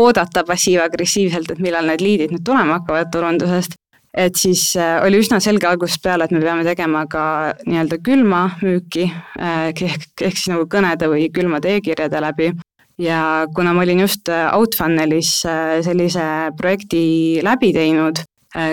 [0.00, 3.76] oodata passiiv-agressiivselt, et millal need liidid nüüd tulema hakkavad turundusest.
[4.16, 8.46] et siis äh, oli üsna selge algusest peale, et me peame tegema ka nii-öelda külma
[8.62, 12.54] müüki äh, ehk, ehk siis nagu kõnede või külmade e-kirjade läbi
[12.98, 13.20] ja
[13.54, 15.42] kuna ma olin just äh, Outfunnelis
[15.84, 16.24] sellise
[16.56, 17.04] projekti
[17.44, 18.24] läbi teinud,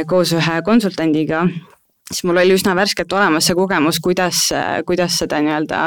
[0.07, 1.43] koos ühe konsultandiga,
[2.09, 4.45] siis mul oli üsna värskelt olemas see kogemus, kuidas,
[4.87, 5.81] kuidas seda nii-öelda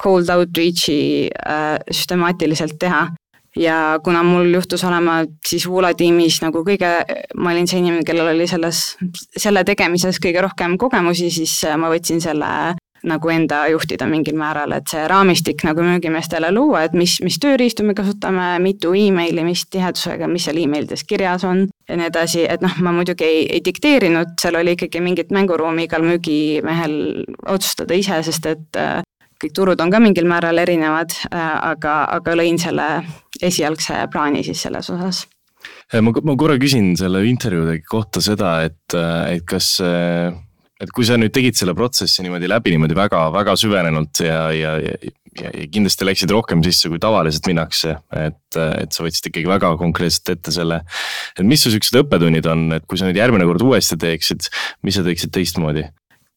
[0.00, 3.08] cold outreach'i äh, süstemaatiliselt teha.
[3.56, 6.88] ja kuna mul juhtus olema siis Woola tiimis nagu kõige,
[7.38, 8.96] ma olin see inimene, kellel oli selles,
[9.36, 12.48] selle tegemises kõige rohkem kogemusi, siis ma võtsin selle
[13.04, 17.86] nagu enda juhtida mingil määral, et see raamistik nagu müügimeestele luua, et mis, mis tööriistu
[17.86, 22.64] me kasutame, mitu emaili, mis tihedusega, mis seal emailides kirjas on ja nii edasi, et
[22.64, 26.96] noh, ma muidugi ei, ei dikteerinud, seal oli ikkagi mingit mänguruumi igal müügimehel
[27.50, 29.02] otsustada ise, sest et äh,
[29.42, 32.88] kõik turud on ka mingil määral erinevad, äh, aga, aga lõin selle
[33.42, 35.24] esialgse plaani siis selles osas.
[36.00, 39.76] Ma, ma korra küsin selle intervjuude kohta seda, et, et kas
[40.82, 44.94] et kui sa nüüd tegid selle protsessi niimoodi läbi niimoodi väga-väga süvenenult ja, ja, ja,
[45.38, 49.74] ja, ja kindlasti läksid rohkem sisse, kui tavaliselt minnakse, et, et sa võtsid ikkagi väga
[49.80, 50.80] konkreetselt ette selle.
[51.38, 54.50] et mis su siuksed õppetunnid on, et kui sa nüüd järgmine kord uuesti teeksid,
[54.86, 55.86] mis sa teeksid teistmoodi?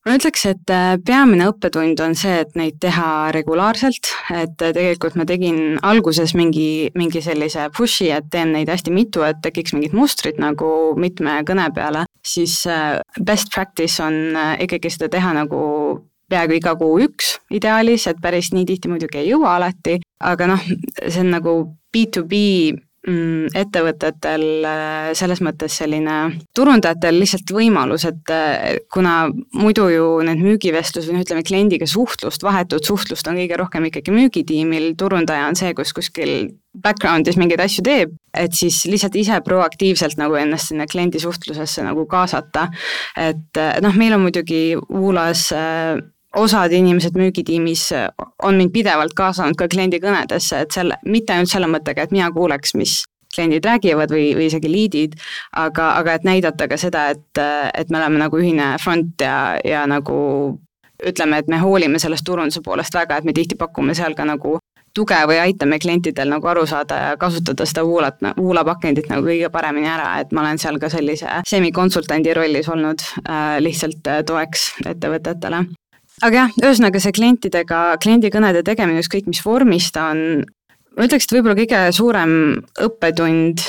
[0.06, 5.18] Ma ütleks, et äh, peamine õppetund on see, et neid teha regulaarselt, et äh, tegelikult
[5.20, 9.96] ma tegin alguses mingi, mingi sellise push'i, et teen neid hästi mitu, et tekiks mingid
[9.98, 15.64] mustrid nagu mitme kõne peale, siis äh, best practice on ikkagi seda teha nagu
[16.32, 20.64] peaaegu iga kuu üks ideaalis, et päris nii tihti muidugi ei jõua alati, aga noh,
[21.08, 21.54] see on nagu
[21.96, 22.42] B2B
[22.74, 26.16] mm, ettevõtetel äh, selles mõttes selline,
[26.56, 32.44] turundajatel lihtsalt võimalus, et äh, kuna muidu ju need müügivestlus või noh, ütleme kliendiga suhtlust,
[32.44, 37.86] vahetut suhtlust on kõige rohkem ikkagi müügitiimil, turundaja on see, kus kuskil background'is mingeid asju
[37.88, 42.68] teeb, et siis lihtsalt ise proaktiivselt nagu ennast sinna kliendi suhtlusesse nagu kaasata.
[43.18, 44.76] et noh, meil on muidugi
[45.56, 45.96] äh,
[46.38, 47.90] osad inimesed müügitiimis
[48.44, 52.30] on mind pidevalt kaasanud ka kliendi kõnedesse, et selle, mitte ainult selle mõttega, et mina
[52.34, 53.02] kuuleks, mis
[53.36, 55.18] kliendid räägivad või, või isegi liidid,
[55.58, 57.42] aga, aga et näidata ka seda, et,
[57.78, 60.18] et me oleme nagu ühine front ja, ja nagu
[61.06, 64.58] ütleme, et me hoolime sellest turunduse poolest väga, et me tihti pakume seal ka nagu
[64.98, 69.52] tuge või aitame klientidel nagu aru saada ja kasutada seda Woolat, Woola pakendit nagu kõige
[69.54, 74.72] paremini ära, et ma olen seal ka sellise semikonsultandi rollis olnud äh, lihtsalt äh, toeks
[74.88, 75.68] ettevõtetele
[76.26, 80.24] aga jah, ühesõnaga see klientidega, kliendikõnede tegemine, ükskõik mis vormis ta on,
[80.98, 82.34] ma ütleks, et võib-olla kõige suurem
[82.88, 83.64] õppetund,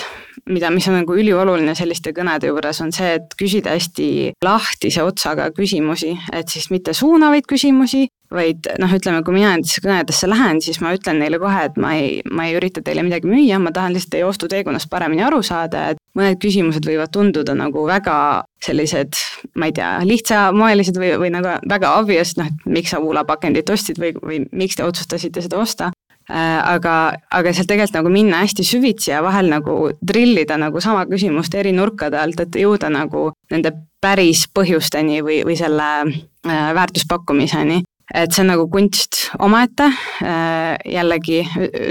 [0.47, 4.09] mida, mis on nagu ülioluline selliste kõnede juures, on see, et küsida hästi
[4.45, 10.29] lahtise otsaga küsimusi, et siis mitte suunavaid küsimusi, vaid noh, ütleme, kui mina nendesse kõnedesse
[10.29, 13.61] lähen, siis ma ütlen neile kohe, et ma ei, ma ei ürita teile midagi müüa,
[13.63, 18.19] ma tahan lihtsalt teie ostuteekonnast paremini aru saada, et mõned küsimused võivad tunduda nagu väga
[18.65, 19.17] sellised,
[19.57, 24.01] ma ei tea, lihtsamoelised või, või nagu väga obvious, noh, et miks sa vuulapakendit ostsid
[24.03, 25.93] või, või miks te otsustasite seda osta
[26.29, 26.95] aga,
[27.33, 31.73] aga seal tegelikult nagu minna hästi süvitsi ja vahel nagu drillida nagu sama küsimust eri
[31.73, 37.83] nurkade alt, et jõuda nagu nende päris põhjusteni või, või selle äh, väärtuspakkumiseni
[38.15, 39.91] et see on nagu kunst omaette,
[40.25, 41.43] äh, jällegi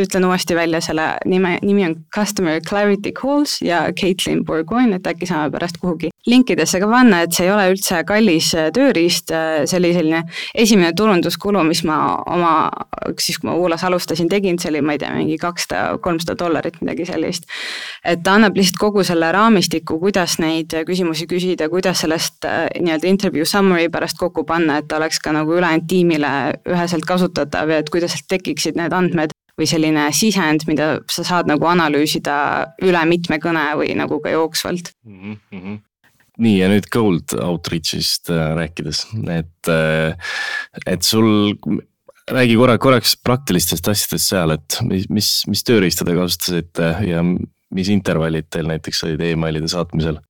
[0.02, 5.30] ütlen uuesti välja selle nime, nimi on Customer Clarity Calls ja Caitlin Bourgoin, et äkki
[5.30, 9.62] saame pärast kuhugi linkidesse ka panna, et see ei ole üldse kallis äh, tööriist, äh,
[9.70, 10.24] see oli selline
[10.58, 12.56] esimene turunduskulu, mis ma oma,
[13.22, 16.82] siis kui ma Uulas alustasin, tegin, see oli, ma ei tea, mingi kakssada, kolmsada dollarit,
[16.82, 17.46] midagi sellist.
[18.04, 23.46] et ta annab lihtsalt kogu selle raamistiku, kuidas neid küsimusi küsida, kuidas sellest nii-öelda intervjuu
[23.46, 26.32] summary pärast kokku panna, et ta oleks ka nagu ülejäänud tiim tiimile
[26.68, 31.50] üheselt kasutatav ja et kuidas sealt tekiksid need andmed või selline sisend, mida sa saad
[31.50, 32.38] nagu analüüsida
[32.86, 35.38] üle mitme kõne või nagu ka jooksvalt mm.
[35.52, 35.84] -hmm
[36.38, 40.36] nii ja nüüd cold outreach'ist äh, rääkides, et, äh,
[40.86, 41.58] et sul,
[42.30, 47.24] räägi korra, korraks praktilistest asjadest seal, et mis, mis, mis tööriista te kasutasite ja
[47.74, 50.22] mis intervallid teil näiteks olid emailide saatmisel?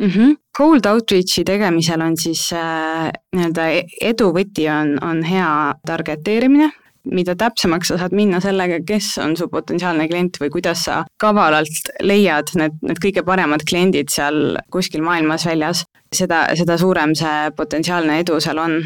[0.00, 0.10] Mm.
[0.10, 0.36] -hmm.
[0.58, 3.66] Cold outreach'i tegemisel on siis äh, nii-öelda
[4.02, 6.70] edu võti on, on hea targeteerimine,
[7.04, 11.92] mida täpsemaks sa saad minna sellega, kes on su potentsiaalne klient või kuidas sa kavalalt
[12.02, 18.20] leiad need, need kõige paremad kliendid seal kuskil maailmas väljas, seda, seda suurem see potentsiaalne
[18.24, 18.82] edu seal on.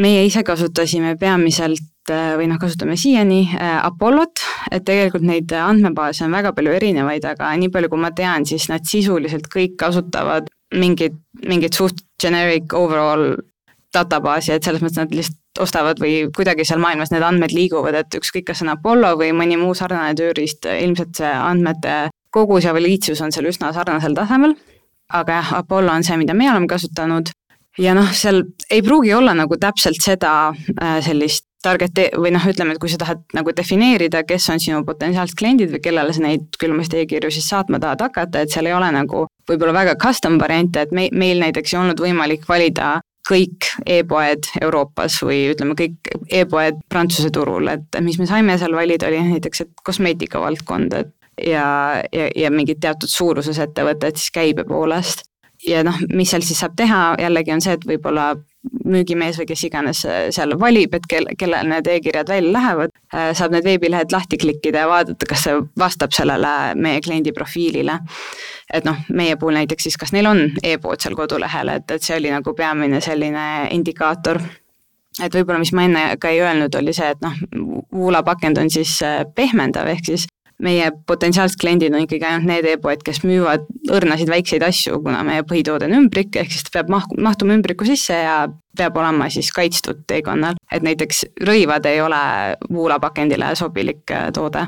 [0.00, 6.24] Meie ise kasutasime peamiselt Äh, või noh, kasutame siiani äh, Apollot, et tegelikult neid andmebaase
[6.26, 10.48] on väga palju erinevaid, aga nii palju, kui ma tean, siis nad sisuliselt kõik kasutavad
[10.80, 13.36] mingit, mingit suht generic overall
[13.94, 18.16] databaasi, et selles mõttes nad lihtsalt ostavad või kuidagi seal maailmas need andmed liiguvad, et
[18.16, 22.00] ükskõik, kas see on Apollo või mõni muu sarnane tööriist, ilmselt see andmete
[22.34, 24.56] kogus ja valiidsus on seal üsna sarnasel tasemel.
[25.12, 27.34] aga jah, Apollo on see, mida me oleme kasutanud
[27.80, 32.74] ja noh, seal ei pruugi olla nagu täpselt seda äh, sellist target või noh, ütleme,
[32.74, 36.46] et kui sa tahad nagu defineerida, kes on sinu potentsiaalsed kliendid või kellele sa neid
[36.60, 40.86] külmast e-kirju siis saatma tahad hakata, et seal ei ole nagu võib-olla väga custom variante,
[40.86, 46.80] et me, meil näiteks ei olnud võimalik valida kõik e-poed Euroopas või ütleme, kõik e-poed
[46.90, 51.12] Prantsuse turul, et mis me saime seal valida, oli näiteks, et kosmeetika valdkond, et
[51.46, 55.28] ja, ja, ja mingid teatud suuruses ettevõtted siis käibe poolest.
[55.66, 58.32] Ja noh, mis seal siis saab teha, jällegi on see, et võib-olla
[58.90, 63.30] müügimees või kes iganes äh, seal valib, et kel, kellel need e-kirjad välja lähevad, äh,
[63.36, 68.00] saab need veebilehed lahti klikkida ja vaadata, kas see vastab sellele meie kliendi profiilile.
[68.72, 72.16] et noh, meie puhul näiteks siis, kas neil on e-pood seal kodulehel, et, et see
[72.20, 74.38] oli nagu peamine selline indikaator
[75.18, 77.34] et võib-olla, mis ma enne ka ei öelnud, oli see, et noh,
[77.92, 80.28] Woola pakend on siis äh, pehmendav, ehk siis
[80.62, 85.44] meie potentsiaalsed kliendid on ikkagi ainult need e-poed, kes müüvad õrnasid väikseid asju, kuna meie
[85.48, 88.36] põhitoode on ümbrik, ehk siis ta peab maht-, mahtuma ümbriku sisse ja
[88.76, 90.58] peab olema siis kaitstud teekonnal.
[90.72, 92.22] et näiteks rõivad ei ole
[92.70, 94.66] vuulapakendile sobilik äh, toode.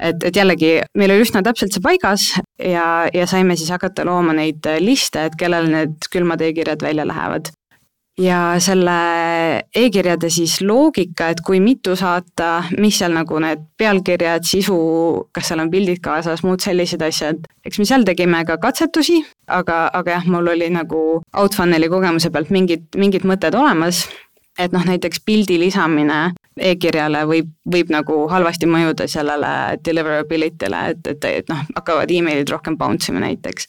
[0.00, 2.28] et, et jällegi, meil oli üsna täpselt see paigas
[2.58, 7.52] ja, ja saime siis hakata looma neid liste, et kellele need külmad e-kirjad välja lähevad
[8.18, 8.96] ja selle
[9.74, 14.76] e-kirjade siis loogika, et kui mitu saata, mis seal nagu need pealkirjad, sisu,
[15.32, 17.46] kas seal on pildid kaasas, muud sellised asjad.
[17.64, 22.50] eks me seal tegime ka katsetusi, aga, aga jah, mul oli nagu Outfunneli kogemuse pealt
[22.50, 24.04] mingid, mingid mõtted olemas
[24.58, 29.52] et noh, näiteks pildi lisamine e-kirjale võib, võib nagu halvasti mõjuda sellele
[29.84, 33.68] deliverability'le, et, et, et noh, hakkavad emailid rohkem bounce ima näiteks.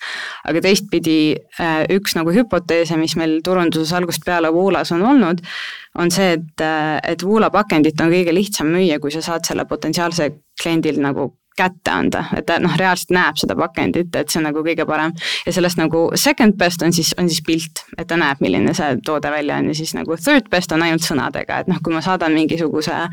[0.50, 1.18] aga teistpidi
[1.62, 5.40] äh, üks nagu hüpoteese, mis meil turunduses algusest peale Woolas on olnud,
[6.00, 9.66] on see, et, äh, et Woola pakendit on kõige lihtsam müüa, kui sa saad selle
[9.70, 14.48] potentsiaalse kliendil nagu kätte anda, et ta noh, reaalselt näeb seda pakendit, et see on
[14.50, 15.14] nagu kõige parem.
[15.46, 18.98] ja sellest nagu second best on siis, on siis pilt, et ta näeb, milline see
[19.06, 19.70] toode välja on.
[19.72, 23.06] Ja siis nagu third best on ainult sõnadega, et noh, kui ma saadan mingisuguse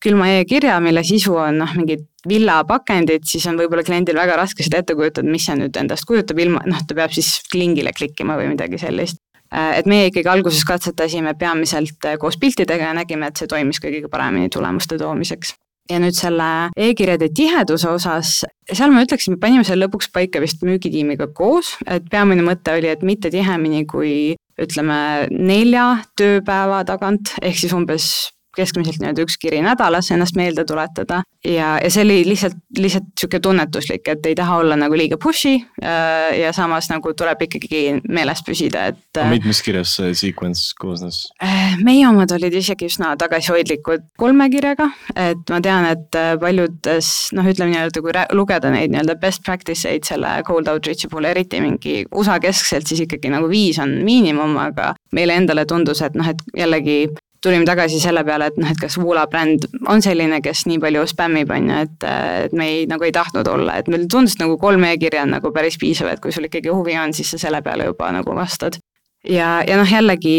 [0.00, 4.80] külma e-kirja, mille sisu on noh, mingid villapakendid, siis on võib-olla kliendil väga raske seda
[4.80, 8.50] ette kujutada, mis see nüüd endast kujutab, ilma, noh, ta peab siis lingile klikkima või
[8.54, 9.20] midagi sellist.
[9.52, 13.80] Äh, et meie ikkagi alguses katsetasime peamiselt äh, koos piltidega ja nägime, et see toimis
[13.82, 15.56] kõige paremini tulemuste toomiseks
[15.90, 18.34] ja nüüd selle e-kirjade tiheduse osas,
[18.70, 22.90] seal ma ütleksin, me panime selle lõpuks paika vist müügitiimiga koos, et peamine mõte oli,
[22.92, 24.14] et mitte tihemini kui
[24.60, 25.00] ütleme
[25.32, 28.10] nelja tööpäeva tagant, ehk siis umbes
[28.56, 33.40] keskmiselt nii-öelda üks kiri nädalas ennast meelde tuletada ja, ja see oli lihtsalt, lihtsalt niisugune
[33.44, 38.42] tunnetuslik, et ei taha olla nagu liiga push'i äh, ja samas nagu tuleb ikkagi meeles
[38.46, 41.22] püsida, et mitmest kirjast see sequence koosnes?
[41.44, 47.12] Äh, meie omad olid isegi üsna tagasihoidlikud kolme kirjaga, et ma tean, et äh, paljudes
[47.36, 51.62] noh, ütleme nii-öelda, kui lugeda neid nii-öelda best practice eid selle cold outreach'i puhul, eriti
[51.62, 56.28] mingi USA keskselt, siis ikkagi nagu viis on miinimum, aga meile endale tundus, et noh,
[56.30, 57.02] et jällegi
[57.42, 61.06] tulime tagasi selle peale, et noh, et kas Woola bränd on selline, kes nii palju
[61.10, 62.08] spämmib, on ju, et,
[62.46, 65.52] et me ei, nagu ei tahtnud olla, et meile tundus nagu kolm e-kirja on nagu
[65.54, 68.76] päris piisav, et kui sul ikkagi huvi on, siis sa selle peale juba nagu vastad.
[69.24, 70.36] ja, ja noh, jällegi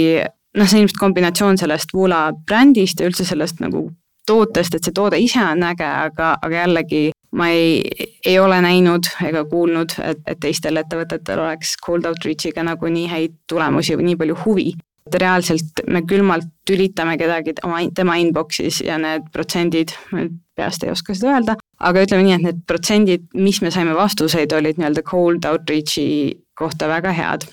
[0.57, 3.89] noh, see ilmselt kombinatsioon sellest Woola brändist ja üldse sellest nagu
[4.27, 7.81] tootest, et see toode ise on äge, aga, aga jällegi ma ei,
[8.27, 13.37] ei ole näinud ega kuulnud, et, et teistel ettevõtetel oleks cold outreach'iga nagu nii häid
[13.49, 14.71] tulemusi või nii palju huvi
[15.07, 20.85] et reaalselt me külmalt tülitame kedagi oma, tema inbox'is ja need protsendid, ma nüüd peast
[20.85, 24.79] ei oska seda öelda, aga ütleme nii, et need protsendid, mis me saime vastuseid, olid
[24.79, 26.07] nii-öelda cold outreach'i
[26.57, 27.49] kohta väga head.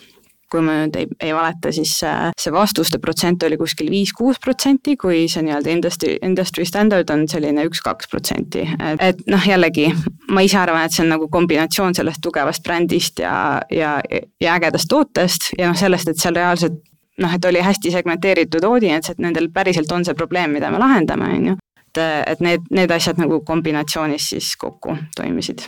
[0.48, 5.26] kui ma nüüd ei, ei valeta, siis see vastuste protsent oli kuskil viis-kuus protsenti, kui
[5.28, 9.90] see nii-öelda industry, industry standard on selline üks-kaks protsenti, et, et noh, jällegi
[10.32, 13.98] ma ise arvan, et see on nagu kombinatsioon sellest tugevast brändist ja, ja,
[14.40, 16.80] ja ägedast tootest ja noh, sellest, et seal reaalselt
[17.22, 21.30] noh, et oli hästi segmenteeritud audience, et nendel päriselt on see probleem, mida me lahendame,
[21.36, 21.56] on ju.
[21.82, 25.66] et, et need, need asjad nagu kombinatsioonis siis kokku toimisid.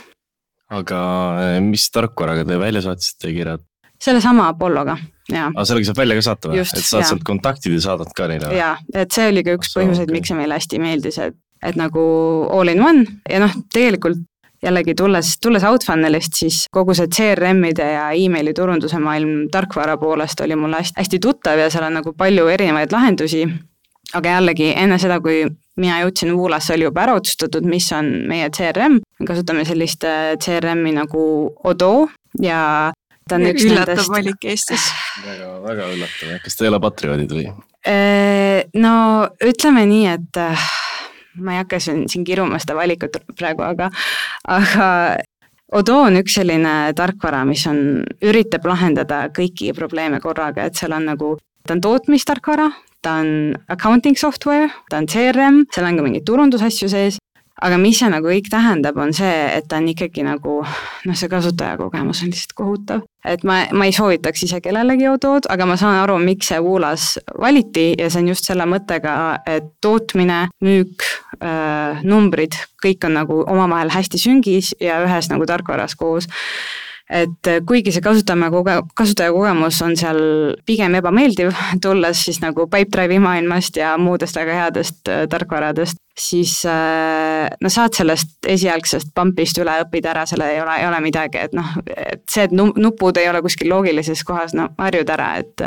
[0.71, 1.01] aga
[1.43, 3.65] eh, mis tarkvaraga te välja saatsite kirjad?
[4.01, 4.97] sellesama Apolloga,
[5.29, 5.51] jaa.
[5.53, 6.63] aa, sellega saab välja ka saata või?
[6.63, 8.51] et saad sealt kontaktid ja saadad ka neile?
[8.57, 11.77] jaa, et see oli ka üks põhjuseid okay., miks see meile hästi meeldis, et et
[11.77, 12.01] nagu
[12.49, 14.23] all in one ja noh, tegelikult
[14.61, 20.55] jällegi tulles, tulles Outfunnelist, siis kogu see CRM-ide ja emaili turunduse maailm tarkvara poolest oli
[20.55, 23.45] mulle hästi, hästi tuttav ja seal on nagu palju erinevaid lahendusi,
[24.13, 25.43] aga jällegi enne seda, kui
[25.81, 30.33] mina jõudsin Woolasse, oli juba ära otsustatud, mis on meie CRM, me kasutame sellist äh,
[30.41, 31.23] CRM-i nagu
[31.71, 31.93] Odo
[32.41, 32.91] ja
[33.27, 34.13] ta on üks üllatav nendest...
[34.13, 34.91] valik Eestis.
[35.25, 37.47] väga, väga üllatav, kas te ei ole patrioodid või?
[37.87, 38.93] Äh, no
[39.41, 40.69] ütleme nii, et äh,
[41.43, 43.91] ma ei hakka siin, siin kiruma seda valikut praegu, aga,
[44.47, 44.87] aga
[45.71, 47.77] Odo on üks selline tarkvara, mis on,
[48.27, 51.29] üritab lahendada kõiki probleeme korraga, et seal on nagu,
[51.63, 52.65] ta on tootmistarkvara,
[52.99, 53.29] ta on
[53.71, 57.20] accounting software, ta on CRM, seal on ka mingeid turundusasju sees
[57.61, 61.29] aga mis see nagu kõik tähendab, on see, et ta on ikkagi nagu noh, see
[61.31, 63.05] kasutajakogemus on lihtsalt kohutav.
[63.25, 67.15] et ma, ma ei soovitaks ise kellelegi Odood, aga ma saan aru, miks see Woolas
[67.39, 71.05] valiti ja see on just selle mõttega, et tootmine, müük
[71.37, 76.29] äh,, numbrid, kõik on nagu omavahel hästi süngis ja ühes nagu tarkvaras koos
[77.11, 80.21] et kuigi see kasutaja koge-, kasutajakogemus on seal
[80.67, 81.51] pigem ebameeldiv,
[81.83, 87.95] tulles siis nagu Pipedrive'i maailmast ja muudest väga headest äh, tarkvaradest, siis äh, no saad
[87.95, 92.23] sellest esialgsest pump'ist üle õppida ära, seal ei ole, ei ole midagi, et noh, et
[92.29, 95.65] see, et nupud ei ole kuskil loogilises kohas, no harjud ära, et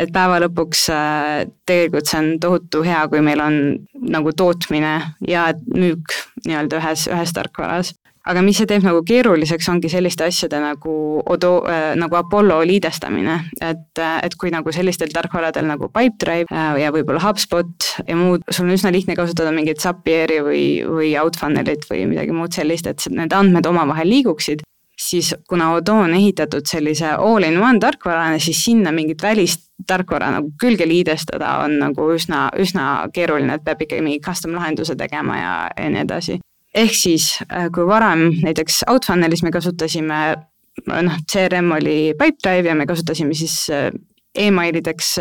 [0.00, 3.60] et päeva lõpuks äh, tegelikult see on tohutu hea, kui meil on
[4.10, 4.94] nagu tootmine
[5.28, 6.16] ja müük
[6.46, 7.94] nii-öelda ühes, ühes tarkvaras
[8.30, 10.94] aga mis see teeb nagu keeruliseks, ongi selliste asjade nagu
[11.30, 16.92] Odo äh,, nagu Apollo liidestamine, et, et kui nagu sellistel tarkvaradel nagu Pipedrive äh, ja
[16.94, 22.06] võib-olla HubSpot ja muud, sul on üsna lihtne kasutada mingit Zapier'i või, või Outfunnelit või
[22.14, 24.64] midagi muud sellist, et need andmed omavahel liiguksid,
[25.00, 30.86] siis kuna Odo on ehitatud sellise all-in-one tarkvarana, siis sinna mingit välist tarkvara nagu külge
[30.88, 35.92] liidestada on nagu üsna, üsna keeruline, et peab ikkagi mingi custom lahenduse tegema ja, ja
[35.92, 36.40] nii edasi
[36.74, 40.24] ehk siis, äh, kui varem näiteks Outfunnelis me kasutasime
[40.90, 43.90] noh, CRM oli Pipedrive ja me kasutasime siis äh,
[44.34, 45.12] emailideks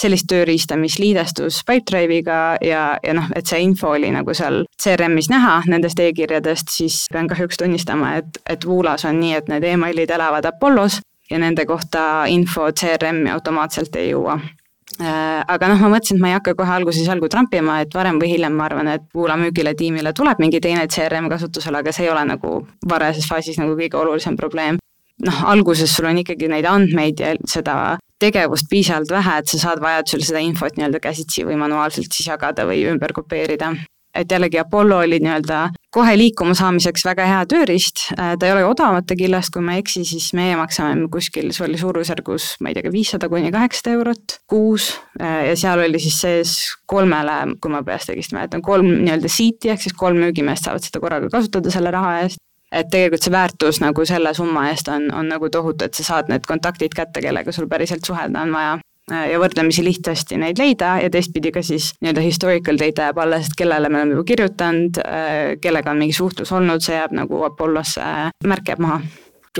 [0.00, 5.28] sellist tööriista, mis liidestus Pipedrive'iga ja, ja noh, et see info oli nagu seal CRM-is
[5.28, 10.16] näha nendest e-kirjadest, siis pean kahjuks tunnistama, et, et Woolas on nii, et need emailid
[10.16, 14.38] elavad Apollos ja nende kohta info CRM-i automaatselt ei jõua.
[14.38, 14.57] Äh,
[14.98, 18.32] aga noh, ma mõtlesin, et ma ei hakka kohe alguses jalgu trampima, et varem või
[18.32, 22.12] hiljem ma arvan, et Puula müügile tiimile tuleb mingi teine CRM kasutusele, aga see ei
[22.12, 22.54] ole nagu
[22.90, 24.78] varajases faasis nagu kõige olulisem probleem.
[25.18, 29.80] noh, alguses sul on ikkagi neid andmeid ja seda tegevust piisavalt vähe, et sa saad
[29.82, 33.72] vajadusel seda infot nii-öelda käsitsi või manuaalselt siis jagada või ümber kopeerida
[34.14, 35.68] et jällegi Apollo oli nii-öelda
[35.98, 39.82] kohe liikuma saamiseks väga hea tööriist, äh, ta ei ole odavamate killast, kui ma ei
[39.82, 44.38] eksi, siis meie maksame kuskil, see oli suurusjärgus, ma ei tea, viissada kuni kaheksasada eurot
[44.50, 44.90] kuus.
[45.20, 49.72] Äh, ja seal oli siis sees kolmele, kui ma peast õigesti mäletan, kolm nii-öelda seat'i
[49.74, 52.42] ehk siis kolm müügimeest saavad seda korraga kasutada selle raha eest.
[52.68, 56.28] Et tegelikult see väärtus nagu selle summa eest on, on nagu tohutu, et sa saad
[56.28, 58.76] need kontaktid kätte, kellega sul päriselt suhelda on vaja.
[59.08, 63.48] Äh, ja võrdlemisi lihtsasti neid leida ja teistpidi ka siis nii-öelda historical data jääb alles,
[63.48, 67.40] et kellele me oleme juba kirjutanud, äh, kellega on mingi suhtlus olnud, see jääb nagu
[67.48, 68.04] Apollosse,
[68.48, 69.00] märk jääb maha.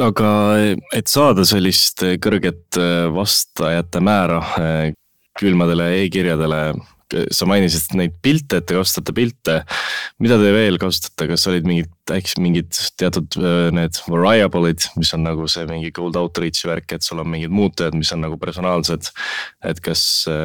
[0.05, 0.31] Aga
[0.95, 4.43] et saada sellist kõrget äh, vastajate määra
[5.39, 6.63] külmadele e-kirjadele,
[7.35, 9.61] sa mainisid neid pilte, et te kasutate pilte.
[10.23, 13.39] mida te veel kasutate, kas olid mingid, äkki mingid teatud
[13.75, 17.97] need variable'id, mis on nagu see mingi cold outreach'i värk, et sul on mingid muutujad,
[17.99, 19.13] mis on nagu personaalsed.
[19.65, 20.03] et kas,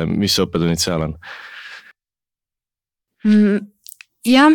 [0.07, 1.15] mis õppetunnid seal on
[3.25, 3.61] mm.?
[4.23, 4.53] jah,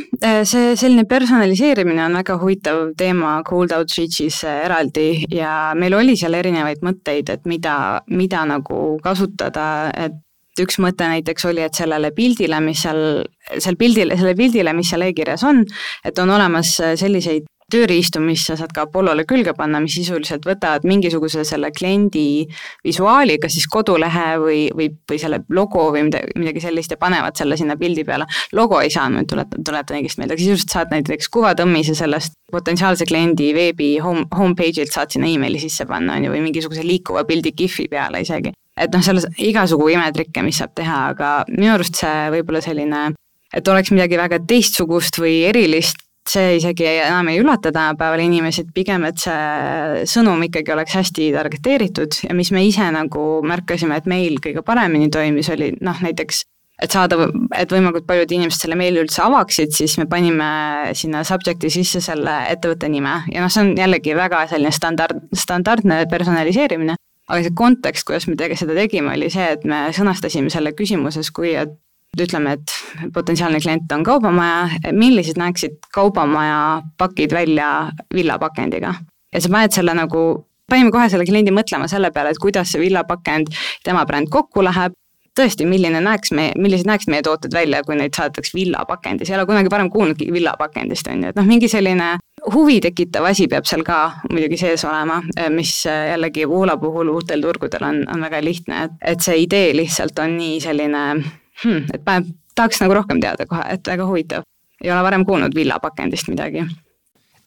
[0.49, 6.81] see selline personaliseerimine on väga huvitav teema Cold Outreach'is eraldi ja meil oli seal erinevaid
[6.85, 7.77] mõtteid, et mida,
[8.09, 10.17] mida nagu kasutada, et
[10.59, 13.23] et üks mõte näiteks oli, et sellele pildile, mis seal,
[13.59, 15.63] seal pildil, selle pildile, mis seal e-kirjas on,
[16.05, 20.87] et on olemas selliseid tööriistu, mis sa saad ka Apollole külge panna, mis sisuliselt võtavad
[20.89, 22.47] mingisuguse selle kliendi
[22.87, 27.37] visuaali, kas siis kodulehe või, või, või selle logo või midagi, midagi sellist ja panevad
[27.39, 28.27] selle sinna pildi peale.
[28.53, 33.05] logo ei saa, ma tuletan, tuletan õigesti meelde, aga sisuliselt saad näiteks kuvatõmmise sellest potentsiaalse
[33.09, 37.53] kliendi veebi home, homepage'ilt saad sinna emaili sisse panna, on ju, või mingisuguse liikuva pildi
[37.53, 42.29] GIF-i peale isegi et noh, selles igasugu imetrikke, mis saab teha, aga minu arust see
[42.31, 43.09] võib-olla selline,
[43.55, 48.75] et oleks midagi väga teistsugust või erilist, see isegi enam ei üllata tänapäeval inimesi, et
[48.75, 54.09] pigem, et see sõnum ikkagi oleks hästi targeteeritud ja mis me ise nagu märkasime, et
[54.11, 56.45] meil kõige paremini toimis, oli noh, näiteks
[56.79, 57.27] et saada,
[57.59, 60.49] et võimalikult paljud inimesed selle meili üldse avaksid, siis me panime
[60.99, 63.17] sinna subject'i sisse selle ettevõtte nime.
[63.33, 66.95] Ja noh, see on jällegi väga selline standard, standardne personaliseerimine.
[67.29, 71.33] Aga see kontekst, kuidas me tege-, seda tegime, oli see, et me sõnastasime selle küsimuses,
[71.35, 71.75] kui et
[72.19, 78.95] ütleme, et potentsiaalne klient on kaubamaja, millised näeksid kaubamaja pakid välja villapakendiga?
[79.33, 80.23] ja sa paned selle nagu,
[80.71, 83.53] panime kohe selle kliendi mõtlema selle peale, et kuidas see villapakend,
[83.85, 84.97] tema bränd kokku läheb,
[85.39, 89.47] tõesti, milline näeks meie, millised näeksid meie tooted välja, kui neid saadetakse villapakendis, ei ole
[89.47, 92.15] kunagi varem kuulnudki villapakendist, on ju, et noh, mingi selline
[92.55, 93.99] huvi tekitav asi peab seal ka
[94.33, 95.21] muidugi sees olema,
[95.55, 100.19] mis jällegi Woola puhul uutel turgudel on, on väga lihtne, et, et see idee lihtsalt
[100.25, 101.05] on nii selline
[101.65, 104.43] hmm,, et paneb, tahaks nagu rohkem teada kohe, et väga huvitav.
[104.85, 106.67] ei ole varem kuulnud villapakendist midagi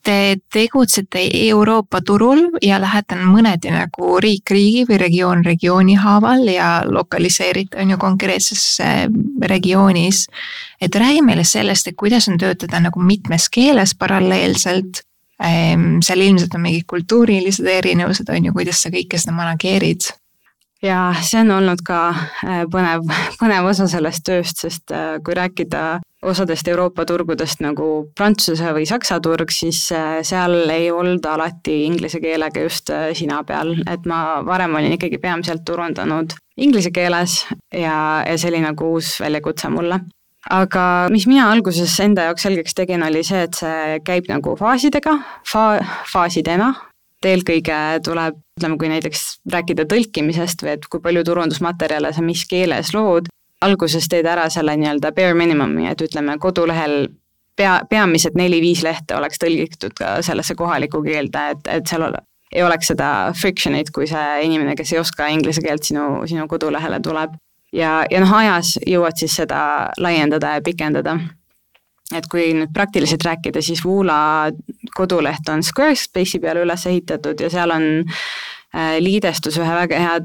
[0.02, 6.70] Te tegutsete Euroopa turul ja lähete mõneti nagu riik riigi või regioon regiooni haaval ja
[6.90, 8.64] lokaliseerite on ju konkreetses
[9.46, 10.26] regioonis.
[10.80, 15.04] et räägi meile sellest, et kuidas on töötada nagu mitmes keeles paralleelselt.
[16.02, 20.10] Seal ilmselt on mingid kultuurilised erinevused, on ju, kuidas sa kõike seda manageerid
[20.82, 23.06] ja see on olnud ka äh, põnev,
[23.40, 29.18] põnev osa sellest tööst, sest äh, kui rääkida osadest Euroopa turgudest nagu Prantsuse või Saksa
[29.22, 34.78] turg, siis äh, seal ei olda alati inglise keelega just sina peal, et ma varem
[34.78, 40.02] olin ikkagi peamiselt turundanud inglise keeles ja, ja see oli nagu uus väljakutse mulle.
[40.50, 45.14] Aga mis mina alguses enda jaoks selgeks tegin, oli see, et see käib nagu faasidega,
[45.46, 46.72] fa-, faasidena,
[47.22, 52.42] et eelkõige tuleb, ütleme, kui näiteks rääkida tõlkimisest või et kui palju turundusmaterjale sa mis
[52.50, 53.30] keeles lood,
[53.62, 57.06] alguses teed ära selle nii-öelda bare minimumi, et ütleme, kodulehel
[57.56, 62.08] pea, peamised neli-viis lehte oleks tõlgitud ka sellesse kohalikku keelde, et, et seal
[62.52, 67.00] ei oleks seda friction'it, kui see inimene, kes ei oska inglise keelt sinu, sinu kodulehele
[67.00, 67.38] tuleb.
[67.72, 69.62] ja, ja noh, ajas jõuad siis seda
[70.02, 71.16] laiendada ja pikendada
[72.16, 74.50] et kui nüüd praktiliselt rääkida, siis Woola
[74.96, 80.18] koduleht on Squarespace'i peale üles ehitatud ja seal on äh, liidestus ühe väga hea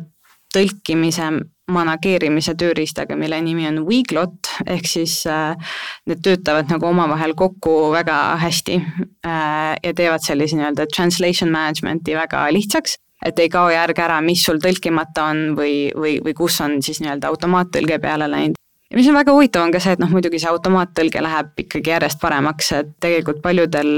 [0.56, 1.32] tõlkimise,
[1.72, 5.74] manageerimise tööriistaga, mille nimi on Weglot, ehk siis äh,
[6.08, 12.48] need töötavad nagu omavahel kokku väga hästi äh, ja teevad sellise nii-öelda translation management'i väga
[12.56, 12.98] lihtsaks.
[13.26, 17.02] Et ei kao järg ära, mis sul tõlkimata on või, või, või kus on siis
[17.02, 18.62] nii-öelda automaattõlge peale läinud
[18.92, 21.94] ja mis on väga huvitav, on ka see, et noh, muidugi see automaattõlge läheb ikkagi
[21.94, 23.92] järjest paremaks, et tegelikult paljudel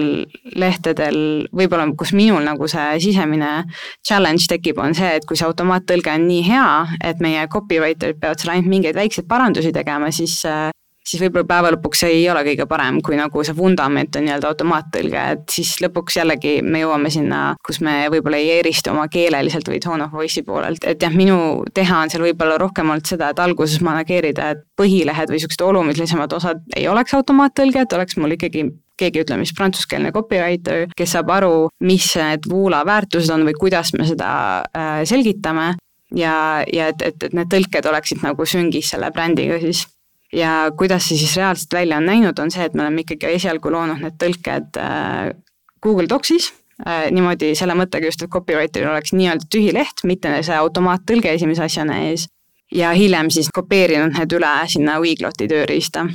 [0.60, 1.20] lehtedel
[1.56, 3.52] võib-olla, kus minul nagu see sisemine
[4.08, 6.74] challenge tekib, on see, et kui see automaattõlge on nii hea,
[7.12, 10.42] et meie copywriter'id peavad seal ainult mingeid väikseid parandusi tegema, siis
[11.10, 14.52] siis võib-olla päeva lõpuks see ei ole kõige parem, kui nagu see vundament on nii-öelda
[14.54, 19.70] automaattõlge, et siis lõpuks jällegi me jõuame sinna, kus me võib-olla ei eristu oma keeleliselt
[19.72, 21.40] või tone of voice'i poolelt, et jah, minu
[21.76, 26.38] teha on seal võib-olla rohkem olnud seda, et alguses manageerida, et põhilehed või niisugused olulisemad
[26.38, 28.68] osad ei oleks automaattõlge, et oleks mul ikkagi
[29.00, 31.54] keegi ütleme siis prantsuskeelne copywriter, kes saab aru,
[31.88, 34.32] mis need Voola väärtused on või kuidas me seda
[34.76, 35.72] äh, selgitame.
[36.18, 39.84] Ja, ja et, et, et need tõlked oleksid nagu süngis selle brändiga siis
[40.34, 43.72] ja kuidas see siis reaalselt välja on näinud, on see, et me oleme ikkagi esialgu
[43.74, 45.30] loonud need tõlked äh,
[45.84, 46.52] Google Docsis,
[46.86, 51.66] äh, niimoodi selle mõttega just, et copywriter'il oleks nii-öelda tühi leht, mitte see automaattõlge esimese
[51.66, 52.28] asjana ees.
[52.72, 56.06] ja hiljem siis kopeerinud need üle sinna Wegloti tööriista.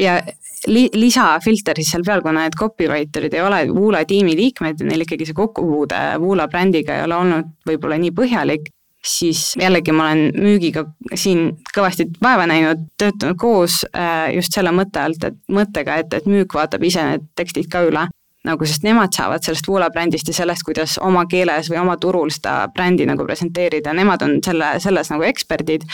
[0.00, 0.20] ja
[0.66, 5.04] li-, lisafilter siis seal peal, kuna need copywriter'id ei ole Woola tiimi liikmed ja neil
[5.04, 8.72] ikkagi see kokkupuude Woola brändiga ei ole olnud võib-olla nii põhjalik,
[9.04, 15.02] siis jällegi ma olen müügiga siin kõvasti vaeva näinud, töötanud koos äh, just selle mõtte
[15.04, 18.08] alt, et mõttega, et, et müük vaatab ise need tekstid ka üle
[18.44, 22.32] nagu, sest nemad saavad sellest Woola brändist ja sellest, kuidas oma keeles või oma turul
[22.34, 25.86] seda brändi nagu presenteerida, nemad on selle, selles nagu eksperdid.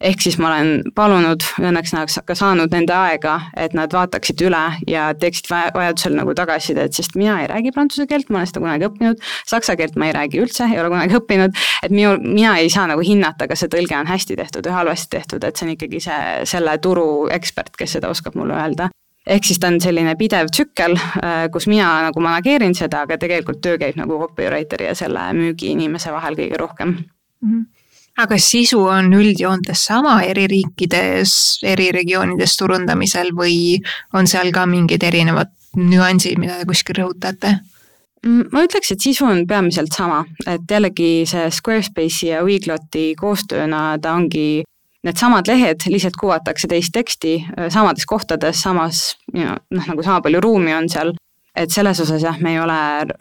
[0.00, 4.64] ehk siis ma olen palunud, õnneks nad ka saanud nende aega, et nad vaataksid üle
[4.86, 8.88] ja teeksid vajadusel nagu tagasisidet, sest mina ei räägi prantsuse keelt, ma olen seda kunagi
[8.90, 9.24] õppinud.
[9.48, 12.86] Saksa keelt ma ei räägi üldse, ei ole kunagi õppinud, et minu, mina ei saa
[12.90, 16.04] nagu hinnata, kas see tõlge on hästi tehtud või halvasti tehtud, et see on ikkagi
[16.10, 16.20] see,
[16.52, 18.92] selle turu ekspert, kes seda oskab mulle öelda
[19.26, 23.62] ehk siis ta on selline pidev tsükkel, äh, kus mina nagu manageerin seda, aga tegelikult
[23.64, 27.50] töö käib nagu copywriteri ja selle müügiinimese vahel kõige rohkem mm.
[27.50, 27.64] -hmm
[28.16, 33.76] aga sisu on üldjoontes sama eri riikides, eri regioonides turundamisel või
[34.16, 37.58] on seal ka mingid erinevad nüansid, mida te kuskil rõhutate?
[38.24, 43.98] Mm, ma ütleks, et sisu on peamiselt sama, et jällegi see Squarespace'i ja Wegloti koostööna
[44.02, 44.64] ta ongi
[45.06, 47.36] needsamad lehed lihtsalt kuvatakse teist teksti
[47.72, 51.14] samades kohtades, samas noh, nagu sama palju ruumi on seal,
[51.56, 52.80] et selles osas jah, me ei ole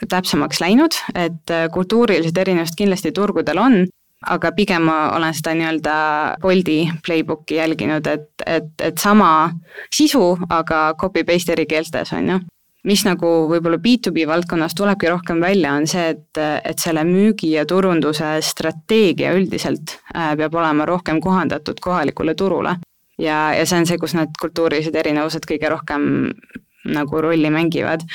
[0.10, 3.78] täpsemaks läinud, et kultuurilised erinevused kindlasti turgudel on,
[4.26, 5.96] aga pigem ma olen seda nii-öelda
[6.42, 9.52] Bolti playbook'i jälginud, et, et, et sama
[9.94, 12.42] sisu, aga copy-paste eri keeltes, on ju
[12.86, 17.66] mis nagu võib-olla B2B valdkonnas tulebki rohkem välja, on see, et, et selle müügi ja
[17.70, 22.78] turunduse strateegia üldiselt äh, peab olema rohkem kohandatud kohalikule turule.
[23.18, 26.10] ja, ja see on see, kus need kultuurilised erinevused kõige rohkem
[26.86, 28.06] nagu rolli mängivad.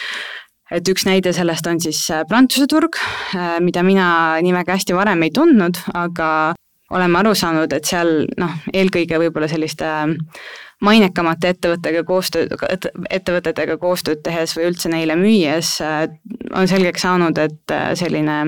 [0.71, 2.99] et üks näide sellest on siis äh, Prantsuse turg,
[3.35, 6.55] äh, mida mina nii väga hästi varem ei tundnud, aga
[6.91, 9.87] oleme aru saanud, et seal noh, eelkõige võib-olla selliste
[10.85, 12.55] mainekamate ettevõttega koostööd,
[13.11, 16.07] ettevõtetega koostööd tehes või üldse neile müües äh,
[16.57, 18.41] on selgeks saanud, et äh, selline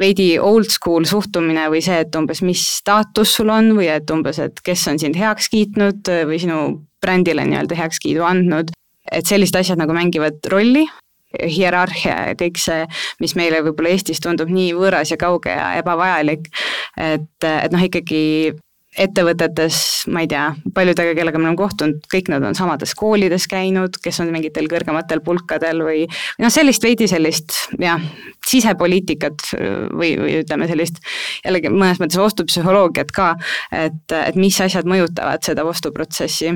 [0.00, 4.40] veidi old school suhtumine või see, et umbes mis staatus sul on või et umbes,
[4.42, 6.62] et kes on sind heaks kiitnud või sinu
[7.02, 8.72] brändile nii-öelda heakskiidu andnud,
[9.10, 10.86] et sellised asjad nagu mängivad rolli,
[11.40, 12.82] hierarhia ja kõik see,
[13.22, 16.50] mis meile võib-olla Eestis tundub nii võõras ja kauge ja ebavajalik,
[16.96, 18.22] et, et noh, ikkagi
[18.92, 19.76] ettevõtetes,
[20.12, 24.20] ma ei tea, paljudega, kellega me oleme kohtunud, kõik nad on samades koolides käinud, kes
[24.20, 26.02] on mingitel kõrgematel pulkadel või
[26.42, 28.02] noh, sellist veidi sellist jah,
[28.48, 29.46] sisepoliitikat
[29.96, 31.00] või, või ütleme sellist
[31.40, 33.32] jällegi mõnes mõttes ostupsühholoogiat ka,
[33.72, 36.52] et, et mis asjad mõjutavad seda ostuprotsessi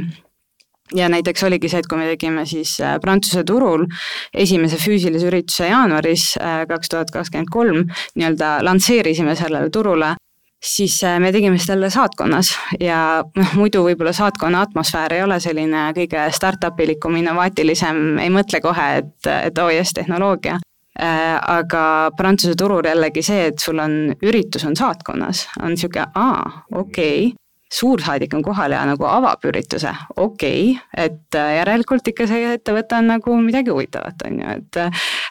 [0.95, 3.87] ja näiteks oligi see, et kui me tegime siis äh, Prantsuse turul
[4.35, 7.83] esimese füüsilise ürituse jaanuaris äh, kaks tuhat kakskümmend kolm,
[8.15, 10.15] nii-öelda lansseerisime sellele turule
[10.63, 13.01] siis äh, me tegime seda jälle saatkonnas ja
[13.37, 18.89] noh, muidu võib-olla saatkonna atmosfäär ei ole selline kõige startup ilikum, innovaatilisem, ei mõtle kohe,
[19.03, 20.61] et, et oo oh jess, tehnoloogia.
[20.97, 21.81] Aga
[22.17, 27.35] Prantsuse turul jällegi see, et sul on, üritus on saatkonnas, on niisugune, aa, okei okay
[27.73, 32.99] suursaadik on kohal ja nagu avab ürituse, okei okay,, et äh, järelikult ikka see ettevõte
[33.01, 34.81] on nagu midagi huvitavat, on ju, et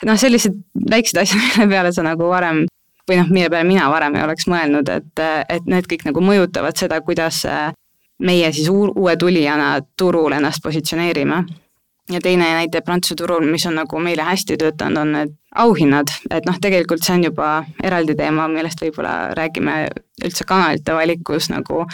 [0.10, 0.58] noh, sellised
[0.92, 2.66] väiksed asjad, mille peale sa nagu varem
[3.08, 6.78] või noh, mille peale mina varem ei oleks mõelnud, et, et need kõik nagu mõjutavad
[6.78, 7.44] seda, kuidas
[8.20, 11.44] meie siis uue tulijana turul ennast positsioneerime.
[12.12, 16.46] Ja teine näide Prantsuse turul, mis on nagu meile hästi töötanud, on need auhinnad, et
[16.46, 17.50] noh, tegelikult see on juba
[17.84, 19.86] eraldi teema, millest võib-olla räägime
[20.26, 21.86] üldse kanalite valikus nagu,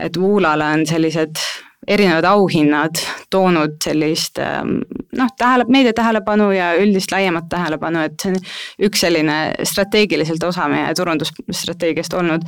[0.00, 1.42] et Woolale on sellised
[1.88, 2.98] erinevad auhinnad
[3.32, 4.80] toonud sellist ähm,
[5.16, 8.40] noh, tähele, meedia tähelepanu ja üldist laiemat tähelepanu, et see on
[8.88, 12.44] üks selline strateegiliselt osa meie turundusstrateegiast olnud.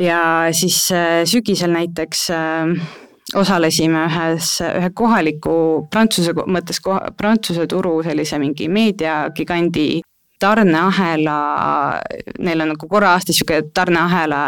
[0.00, 0.22] ja
[0.56, 2.76] siis äh, sügisel näiteks äh,
[3.34, 5.54] osalesime ühes, ühe kohaliku
[5.90, 6.80] prantsuse mõttes,
[7.16, 10.02] prantsuse turu sellise mingi meediagigandi
[10.42, 11.36] tarneahela,
[12.42, 14.40] neil on nagu korra aastas niisugune tarneahela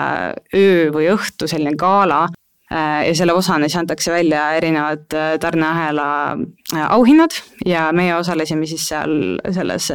[0.56, 6.08] öö või õhtu selline gala äh, ja selle osana siis antakse välja erinevad äh, tarneahela
[6.34, 9.90] äh, auhinnad ja meie osalesime siis seal selles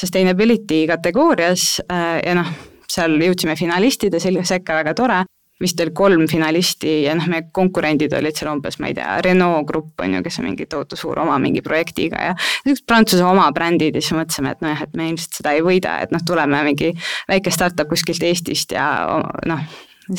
[0.00, 2.48] sustainability kategoorias ja noh,
[2.88, 5.22] seal jõudsime finalistide sekka, väga tore
[5.60, 9.66] vist oli kolm finalisti ja noh, meie konkurendid olid seal umbes, ma ei tea, Renault
[9.68, 13.48] Grupp on ju, kes on mingi tohutu suur oma mingi projektiga ja niisugused Prantsuse oma
[13.56, 16.60] brändid ja siis mõtlesime, et nojah, et me ilmselt seda ei võida, et noh, tuleme
[16.68, 16.92] mingi
[17.30, 18.86] väike startup kuskilt Eestist ja
[19.48, 19.64] noh,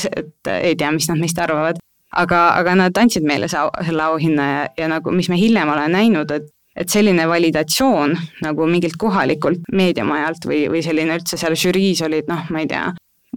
[0.10, 1.82] et ei tea, mis nad meist arvavad.
[2.18, 5.92] aga, aga nad andsid meile see, selle auhinna ja, ja nagu, mis me hiljem oleme
[5.94, 8.12] näinud, et et selline validatsioon
[8.46, 12.92] nagu mingilt kohalikult meediamajalt või, või selline üldse seal žüriis olid noh, ma ei tea,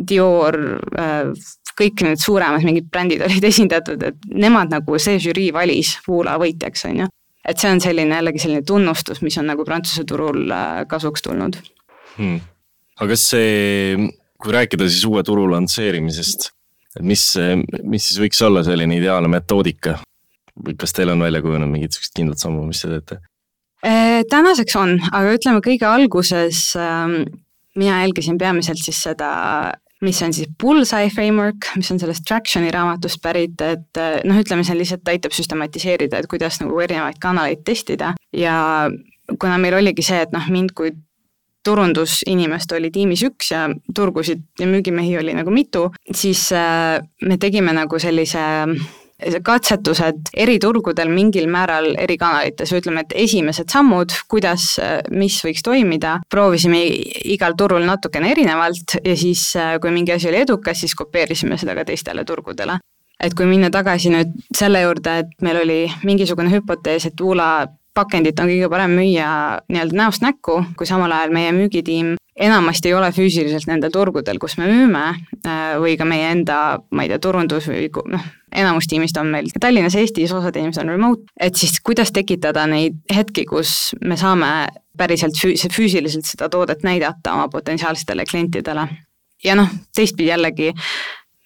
[0.08, 0.56] Dior
[0.98, 1.32] äh,,
[1.80, 6.86] kõik need suuremad mingid brändid olid esindatud, et nemad nagu, see žürii valis Woola võitjaks,
[6.90, 7.10] on ju.
[7.48, 11.58] et see on selline jällegi selline tunnustus, mis on nagu Prantsuse turul äh, kasuks tulnud
[12.18, 12.40] hmm..
[13.00, 16.50] aga kas see, kui rääkida siis uue turu lansseerimisest,
[16.98, 17.24] et mis,
[17.82, 19.98] mis siis võiks olla selline ideaalne metoodika?
[20.60, 23.20] või kas teil on välja kujunenud mingid sellised kindlad sammud, mis te teete?
[23.86, 27.22] Äh, tänaseks on, aga ütleme kõige alguses ähm,
[27.80, 29.30] mina jälgisin peamiselt siis seda
[30.00, 34.78] mis on siis Bullseye framework, mis on sellest Tractioni raamatust pärit, et noh, ütleme, see
[34.78, 38.14] lihtsalt aitab süstematiseerida, et kuidas nagu erinevaid kanaleid testida.
[38.36, 38.54] Ja
[39.38, 40.94] kuna meil oligi see, et noh, mind kui
[41.66, 46.96] turundusinimest oli tiimis üks ja turgusid ja müügimehi oli nagu mitu, siis äh,
[47.26, 48.40] me tegime nagu sellise
[49.44, 52.72] katsetused eri turgudel mingil määral eri kanalites.
[52.76, 54.72] Ütleme, et esimesed sammud, kuidas,
[55.10, 56.80] mis võiks toimida, proovisime
[57.34, 59.50] igal turul natukene erinevalt ja siis,
[59.82, 62.78] kui mingi asi oli edukas, siis kopeerisime seda ka teistele turgudele.
[63.20, 67.66] Et kui minna tagasi nüüd selle juurde, et meil oli mingisugune hüpotees, et Uula
[68.00, 69.30] pakendit on kõige parem müüa
[69.68, 74.56] nii-öelda näost näkku, kui samal ajal meie müügitiim enamasti ei ole füüsiliselt nendel turgudel, kus
[74.58, 75.02] me müüme,
[75.44, 78.28] äh, või ka meie enda, ma ei tea, turundus või noh,
[78.62, 83.00] enamus tiimist on meil Tallinnas, Eestis, osad inimesed on remote, et siis kuidas tekitada neid
[83.12, 88.88] hetki, kus me saame päriselt füü-, füüsiliselt seda toodet näidata oma potentsiaalsetele klientidele.
[89.44, 90.72] ja noh, teistpidi jällegi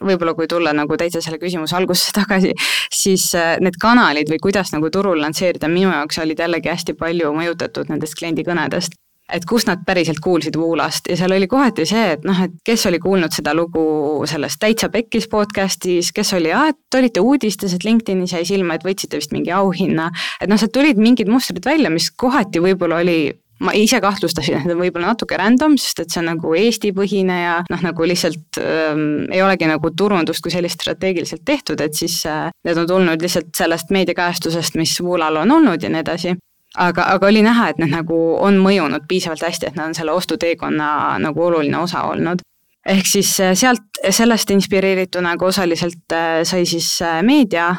[0.02, 2.52] võib-olla kui tulla nagu täitsa selle küsimuse algusesse tagasi,
[2.92, 7.32] siis äh, need kanalid või kuidas nagu turul lansseerida, minu jaoks olid jällegi hästi palju
[7.36, 8.98] mõjutatud nendest kliendikõnedest
[9.32, 12.84] et kust nad päriselt kuulsid Voolast ja seal oli kohati see, et noh, et kes
[12.90, 13.84] oli kuulnud seda lugu
[14.28, 18.84] selles Täitsa Pekkis podcast'is, kes oli, aa, et olite uudistes, et LinkedInis jäi silma, et
[18.84, 20.10] võitsite vist mingi auhinna.
[20.40, 24.78] et noh, sealt tulid mingid mustrid välja, mis kohati võib-olla oli ma ise kahtlustasin, et
[24.78, 29.44] võib-olla natuke random, sest et see on nagu Eesti-põhine ja noh, nagu lihtsalt ähm, ei
[29.44, 33.94] olegi nagu turundust kui sellist strateegiliselt tehtud, et siis äh, need on tulnud lihtsalt sellest
[33.94, 36.34] meediakajastusest, mis Voolal on olnud ja nii edasi
[36.76, 40.14] aga, aga oli näha, et need nagu on mõjunud piisavalt hästi, et nad on selle
[40.14, 40.88] ostuteekonna
[41.22, 42.42] nagu oluline osa olnud.
[42.84, 47.74] ehk siis äh, sealt, sellest inspireerituna nagu osaliselt äh, sai siis äh, meedia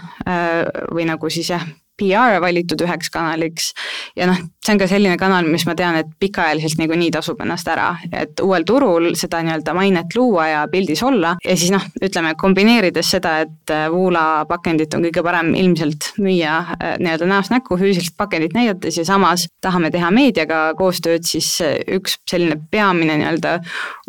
[0.94, 1.66] või nagu siis jah,
[2.00, 3.72] PR valitud üheks kanaliks.
[4.18, 7.68] Ja noh, see on ka selline kanal, mis ma tean, et pikaajaliselt niikuinii tasub ennast
[7.72, 11.36] ära, et uuel turul seda nii-öelda mainet luua ja pildis olla.
[11.46, 16.58] Ja siis noh, ütleme kombineerides seda, et Woola äh, pakendit on kõige parem ilmselt müüa
[16.76, 21.78] äh, nii-öelda näost näkku füüsiliselt pakendit näidates ja samas tahame teha meediaga koostööd, siis äh,
[21.98, 23.58] üks selline peamine nii-öelda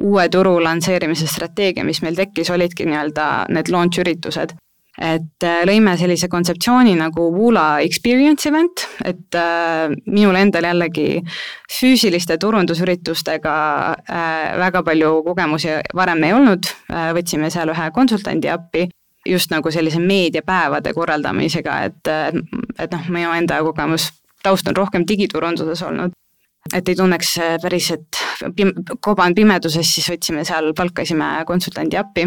[0.02, 4.56] uue turu lansseerimise strateegia, mis meil tekkis, olidki nii-öelda need launch üritused
[4.96, 11.20] et äh, lõime sellise kontseptsiooni nagu Woola Experience Event, et äh, minul endal jällegi
[11.72, 13.56] füüsiliste turundusüritustega
[13.92, 16.70] äh, väga palju kogemusi varem ei olnud,
[17.16, 18.86] võtsime seal ühe konsultandi appi,
[19.26, 22.12] just nagu sellise meediapäevade korraldamisega, et,
[22.78, 24.12] et noh, minu enda kogemus,
[24.46, 26.14] taust on rohkem digiturunduses olnud.
[26.74, 28.20] Et ei tunneks päris, et
[28.56, 28.72] pim-,
[29.04, 32.24] koban pimeduses, siis võtsime seal, palkasime konsultandi appi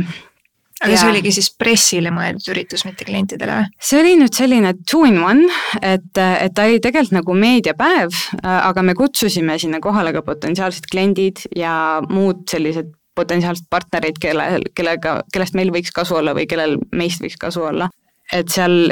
[0.79, 0.99] aga ja.
[1.01, 3.71] see oligi siis pressile mõeldud üritus, mitte klientidele või?
[3.89, 5.49] see oli nüüd selline two in one,
[5.81, 11.43] et, et ta oli tegelikult nagu meediapäev, aga me kutsusime sinna kohale ka potentsiaalsed kliendid
[11.57, 11.73] ja
[12.09, 14.45] muud sellised potentsiaalsed partnerid, kelle,
[14.77, 17.89] kellega, kellest meil võiks kasu olla või kellel meist võiks kasu olla.
[18.29, 18.91] et seal,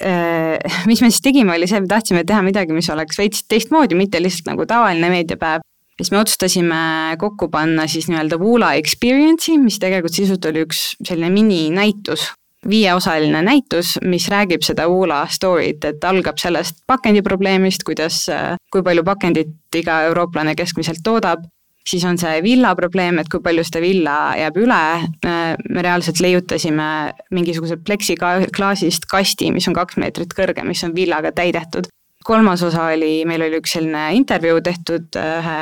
[0.00, 3.98] eh, mis me siis tegime, oli see, me tahtsime teha midagi, mis oleks veits teistmoodi,
[3.98, 5.60] mitte lihtsalt nagu tavaline meediapäev,
[5.98, 6.80] siis me otsustasime
[7.18, 12.30] kokku panna siis nii-öelda Woola Experience'i, mis tegelikult sisult oli üks selline mininäitus,
[12.68, 18.24] viieosaline näitus, mis räägib seda Uula story't, et algab sellest pakendiprobleemist, kuidas,
[18.72, 21.46] kui palju pakendit iga eurooplane keskmiselt toodab,
[21.88, 24.82] siis on see villa probleem, et kui palju seda villa jääb üle,
[25.24, 26.88] me reaalselt leiutasime
[27.34, 31.88] mingisugused pleksiklaasist kasti, mis on kaks meetrit kõrge, mis on villaga täidetud.
[32.24, 35.58] Kolmas osa oli, meil oli üks selline intervjuu tehtud ühe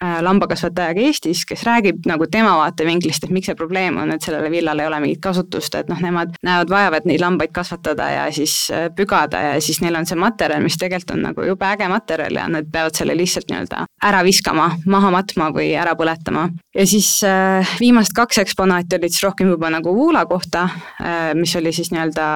[0.00, 4.84] lambakasvatajaga Eestis, kes räägib nagu tema vaatevinklist, et miks see probleem on, et sellele villale
[4.84, 8.90] ei ole mingit kasutust, et noh, nemad näevad vaevat neid lambaid kasvatada ja siis äh,
[8.96, 12.44] pügada ja siis neil on see materjal, mis tegelikult on nagu jube äge materjal ja
[12.52, 16.50] nad peavad selle lihtsalt nii-öelda ära viskama, maha matma või ära põletama.
[16.76, 20.68] ja siis äh, viimased kaks eksponaati olid siis rohkem juba nagu Woola kohta
[21.00, 22.28] äh,, mis oli siis nii-öelda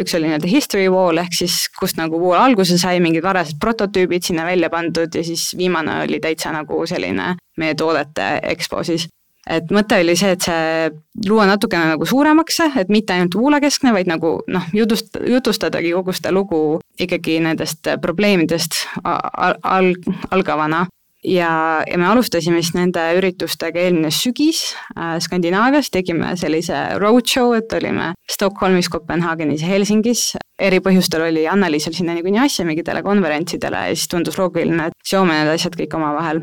[0.00, 4.24] üks oli nii-öelda history wall ehk siis kust nagu Wool alguse sai, mingid varased prototüübid
[4.24, 9.08] sinna välja pandud ja siis viimane oli täitsa nagu selline meie toodete EXPO siis.
[9.46, 10.90] et mõte oli see, et see
[11.28, 16.14] luua natukene nagu suuremaks et mitte ainult Woola keskne, vaid nagu noh, jutust-, jutustadagi kogu
[16.16, 19.94] seda lugu ikkagi nendest probleemidest al-,
[20.30, 20.86] algavana
[21.24, 24.62] ja, ja me alustasime siis nende üritustega eelmine sügis
[24.96, 30.32] äh, Skandinaavias, tegime sellise roadshow, et olime Stockholmis, Kopenhaagenis ja Helsingis.
[30.62, 35.36] eri põhjustel oli Anna-Liisal sinna niikuinii asja mingitele konverentsidele ja siis tundus loogiline, et seome
[35.38, 36.42] need asjad kõik omavahel.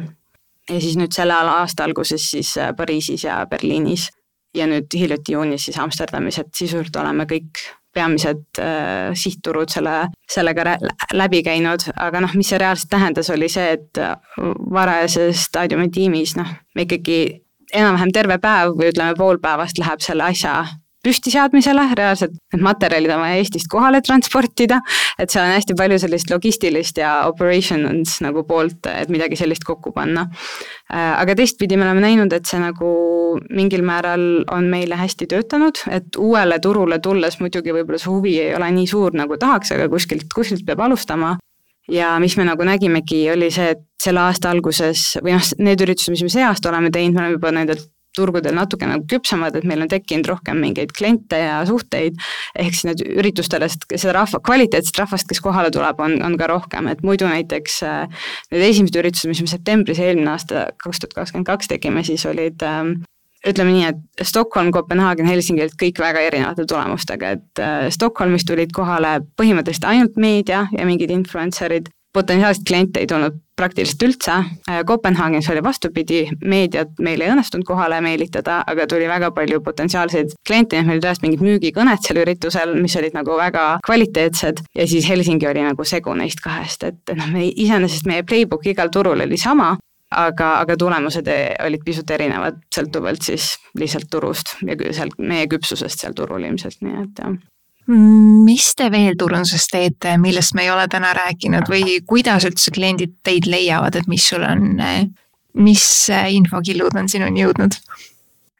[0.69, 4.09] ja siis nüüd selle aasta alguses siis äh, Pariisis ja Berliinis
[4.55, 10.77] ja nüüd hiljuti juunis siis Amsterdamis, et sisuliselt oleme kõik peamised äh, sihtturud selle, sellega
[11.13, 14.01] läbi käinud, aga noh, mis see reaalselt tähendas, oli see, et
[14.73, 17.21] varajases staadiumi tiimis noh, me ikkagi
[17.73, 20.61] enam-vähem terve päev või ütleme, pool päevast läheb selle asja
[21.05, 24.81] püstiseadmisele, reaalselt need materjalid on vaja Eestist kohale transportida,
[25.19, 29.93] et seal on hästi palju sellist logistilist ja operations nagu poolt, et midagi sellist kokku
[29.95, 30.25] panna.
[30.91, 32.89] Äh, aga teistpidi me oleme näinud, et see nagu
[33.55, 38.55] mingil määral on meile hästi töötanud, et uuele turule tulles muidugi võib-olla see huvi ei
[38.57, 41.37] ole nii suur, nagu tahaks, aga kuskilt, kuskilt peab alustama
[41.89, 46.13] ja mis me nagu nägimegi, oli see, et selle aasta alguses või noh, need üritused,
[46.13, 47.87] mis me see aasta oleme teinud, me oleme juba nendelt
[48.19, 52.19] turgudel natuke nagu küpsemad, et meil on tekkinud rohkem mingeid kliente ja suhteid,
[52.59, 56.89] ehk siis need üritustele, seda rahva, kvaliteetset rahvast, kes kohale tuleb, on, on ka rohkem,
[56.91, 61.49] et muidu näiteks äh, need esimesed üritused, mis me septembris eelmine aasta, kaks tuhat kakskümmend
[61.49, 62.99] kaks tegime, siis olid ähm,
[63.47, 68.73] ütleme nii, et Stockholm, Kopenhaagen, Helsingi olid kõik väga erinevate tulemustega, et äh, Stockholmis tulid
[68.75, 74.35] kohale põhimõtteliselt ainult meedia ja mingid influencer'id, potentsiaalseid kliente ei tulnud praktiliselt üldse,
[74.87, 80.77] Kopenhaagenis oli vastupidi, meediat meil ei õnnestunud kohale meelitada, aga tuli väga palju potentsiaalseid kliente,
[80.77, 84.63] nii et meil reaalselt mingid müügikõned seal üritusel, mis olid nagu väga kvaliteetsed.
[84.79, 88.93] Ja siis Helsingi oli nagu segu neist kahest, et noh, me iseenesest meie playbook igal
[88.95, 89.73] turul oli sama,
[90.15, 91.27] aga, aga tulemused
[91.67, 97.01] olid pisut erinevad, sõltuvalt siis lihtsalt turust ja seal meie küpsusest seal turul ilmselt, nii
[97.03, 97.39] et jah
[97.89, 103.17] mis te veel turunduses teete, millest me ei ole täna rääkinud või kuidas üldse kliendid
[103.25, 104.77] teid leiavad, et mis sul on,
[105.57, 107.79] mis infokillud on sinuni jõudnud?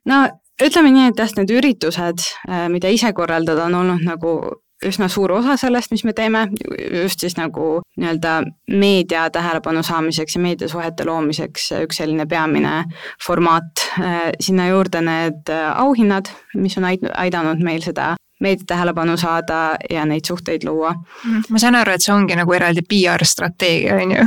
[0.09, 0.23] no
[0.63, 2.25] ütleme nii, et jah, need üritused,
[2.73, 4.34] mida ise korraldada, on olnud nagu
[4.86, 6.45] üsna suur osa sellest, mis me teeme,
[7.03, 8.38] just siis nagu nii-öelda
[8.80, 12.86] meedia tähelepanu saamiseks ja meediasuhete loomiseks üks selline peamine
[13.25, 13.84] formaat.
[14.39, 19.59] sinna juurde need auhinnad, mis on aidanud meil seda meedia tähelepanu saada
[19.89, 20.93] ja neid suhteid luua.
[21.25, 21.41] Mhm.
[21.49, 24.25] ma saan aru, et see ongi nagu eraldi PR-strateegia, on ju?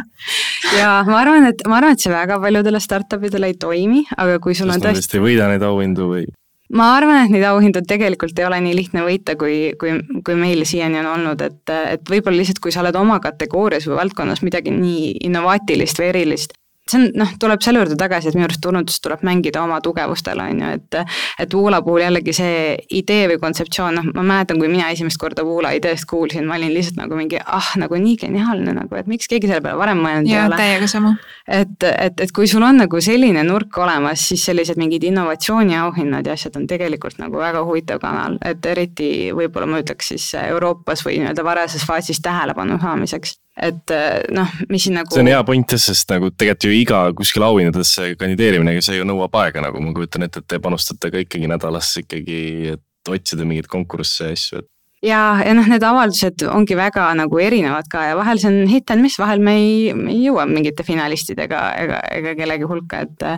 [0.79, 4.39] ja ma arvan, et ma arvan, et see väga paljudele startup idele ei toimi, aga
[4.39, 5.19] kui sul Kas on tõesti.
[5.19, 6.27] ei võida neid auhindu või?
[6.73, 10.65] ma arvan, et neid auhindu tegelikult ei ole nii lihtne võita, kui, kui, kui meil
[10.69, 11.63] siiani on olnud, et,
[11.97, 16.57] et võib-olla lihtsalt, kui sa oled oma kategoorias või valdkonnas midagi nii innovaatilist või erilist,
[16.91, 20.41] see on noh, tuleb selle juurde tagasi, et minu arust turundus tuleb mängida oma tugevustel,
[20.43, 20.99] on ju, et
[21.45, 22.57] et Woola puhul jällegi see
[22.99, 26.73] idee või kontseptsioon, noh, ma mäletan, kui mina esimest korda Woola ideest kuulsin, ma olin
[26.75, 30.31] lihtsalt nagu mingi ah, nagu nii geniaalne nagu, et miks keegi selle peale varem mõelnud
[30.31, 30.59] ei ole.
[30.59, 31.15] täiega sama.
[31.47, 36.37] et, et, et kui sul on nagu selline nurk olemas, siis sellised mingid innovatsiooniauhinnad ja
[36.39, 41.21] asjad on tegelikult nagu väga huvitav kanal, et eriti võib-olla ma ütleks siis Euroopas või
[41.23, 45.13] nii-öelda varases faasis tähelepanu saamiseks et eh, noh, mis siin nagu.
[45.13, 49.09] see on hea point jah, sest nagu tegelikult ju iga kuskil auhindadesse kandideerimine, see ju
[49.09, 52.39] nõuab aega, nagu ma kujutan ette, et te panustate ka ikkagi nädalas ikkagi,
[52.77, 54.71] et otsida mingeid konkursse ja asju, et
[55.03, 58.91] ja, ja noh, need avaldused ongi väga nagu erinevad ka ja vahel see on hit
[58.95, 63.29] and miss, vahel me ei, me ei jõua mingite finalistidega ega, ega kellegi hulka, et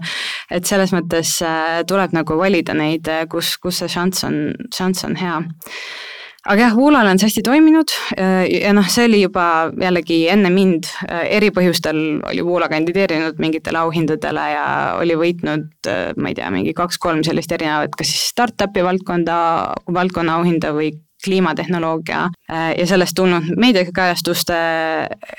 [0.54, 4.42] et selles mõttes äh, tuleb nagu valida neid, kus, kus see šanss on,
[4.76, 5.38] šanss on hea
[6.44, 7.92] aga jah, Woolal on see hästi toiminud
[8.50, 9.46] ja noh, see oli juba
[9.80, 14.66] jällegi enne mind, eri põhjustel oli Woola kandideerinud mingitele auhindadele ja
[15.00, 15.88] oli võitnud,
[16.20, 19.38] ma ei tea, mingi kaks-kolm sellist erinevat, kas siis startup'i valdkonda,
[19.96, 20.92] valdkonna auhinda või
[21.24, 24.58] kliimatehnoloogia äh, ja sellest tulnud meediakajastuste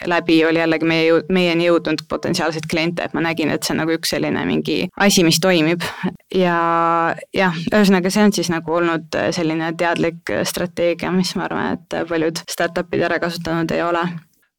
[0.06, 3.96] läbi oli jällegi meie, meieni jõudnud potentsiaalseid kliente, et ma nägin, et see on nagu
[3.96, 5.86] üks selline mingi asi, mis toimib.
[6.36, 6.58] ja
[7.34, 12.44] jah, ühesõnaga see on siis nagu olnud selline teadlik strateegia, mis ma arvan, et paljud
[12.50, 14.06] startup'id ära kasutanud ei ole.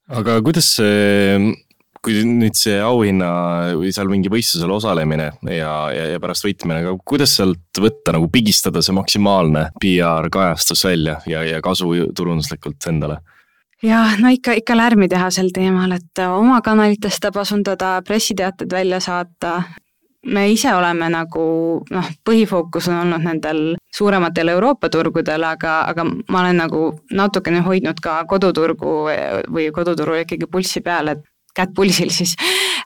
[0.08, 1.65] aga kuidas see
[2.06, 3.28] kui nüüd see auhinna
[3.80, 8.28] või seal mingi võistlusel osalemine ja, ja, ja pärast võitmine, aga kuidas sealt võtta nagu
[8.30, 13.18] pigistada see maksimaalne PR kajastus välja ja, ja kasu turunduslikult endale?
[13.82, 19.02] jah, no ikka, ikka lärmi teha sel teemal, et oma kanalitest tahab asundada, pressiteated välja
[19.02, 19.58] saata,
[20.26, 21.46] me ise oleme nagu
[21.90, 23.62] noh, põhifookus on olnud nendel
[23.94, 28.98] suurematel Euroopa turgudel, aga, aga ma olen nagu natukene hoidnud ka koduturgu
[29.52, 31.26] või koduturu ikkagi pulssi peal, et
[31.56, 32.36] kätt pulsil siis.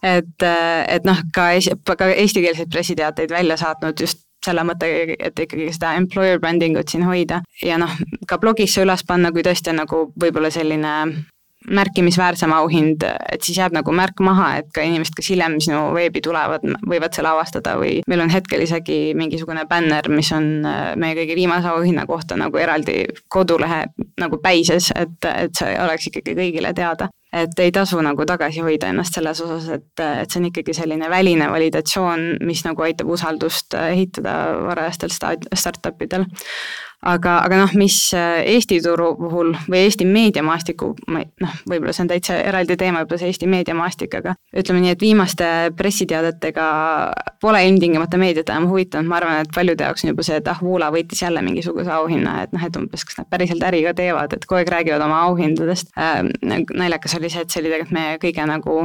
[0.02, 0.46] et,
[0.88, 1.52] et noh, ka,
[1.98, 7.04] ka eestikeelseid pressiteateid välja saatnud just selle mõttega, et ikkagi seda employer branding ut siin
[7.04, 7.92] hoida ja noh,
[8.28, 10.94] ka blogisse üles panna, kui tõesti on nagu võib-olla selline
[11.68, 16.22] märkimisväärsem auhind, et siis jääb nagu märk maha, et ka inimesed, kes hiljem sinu veebi
[16.24, 21.18] tulevad, võivad selle avastada või meil on hetkel isegi mingisugune bänner, mis on äh, meie
[21.18, 23.84] kõige viimase auhinna kohta nagu eraldi kodulehe
[24.20, 27.10] nagu päises, et, et see oleks ikkagi kõigile teada.
[27.32, 31.10] et ei tasu nagu tagasi hoida ennast selles osas, et, et see on ikkagi selline
[31.12, 35.12] väline validatsioon, mis nagu aitab usaldust ehitada varajastel
[35.54, 36.24] startup idel
[37.02, 41.94] aga, aga noh, mis äh, Eesti turu puhul või Eesti meediamaastiku, ma ei noh, võib-olla
[41.96, 46.66] see on täitsa eraldi teema, võib-olla see Eesti meediamaastik, aga ütleme nii, et viimaste pressiteadetega
[47.42, 50.62] pole ilmtingimata meediat enam huvitanud, ma arvan, et paljude jaoks on juba see, et ah,
[50.64, 54.36] Woola võitis jälle mingisuguse auhinna, et noh, et umbes kas nad päriselt äri ka teevad,
[54.36, 56.20] et kogu aeg räägivad oma auhindadest äh,.
[56.44, 58.80] naljakas oli see, et see oli tegelikult meie kõige nagu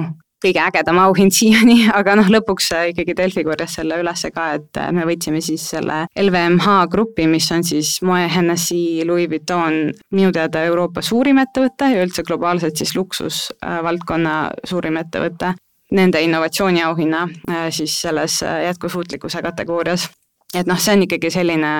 [0.46, 4.80] kõige ägedam auhind siiani, aga noh, lõpuks äh, ikkagi Delfi korjas selle ülesse ka, et
[4.82, 10.34] äh, me võitsime siis selle LVMH grupi, mis on siis Moe, Hennessy, Louis Vuitton, minu
[10.36, 14.36] teada Euroopa suurim ettevõte ja üldse globaalselt siis luksusvaldkonna
[14.68, 15.56] suurim ettevõte.
[15.96, 20.10] Nende innovatsiooniauhinna äh, siis selles jätkusuutlikkuse kategoorias.
[20.56, 21.76] et noh, see on ikkagi selline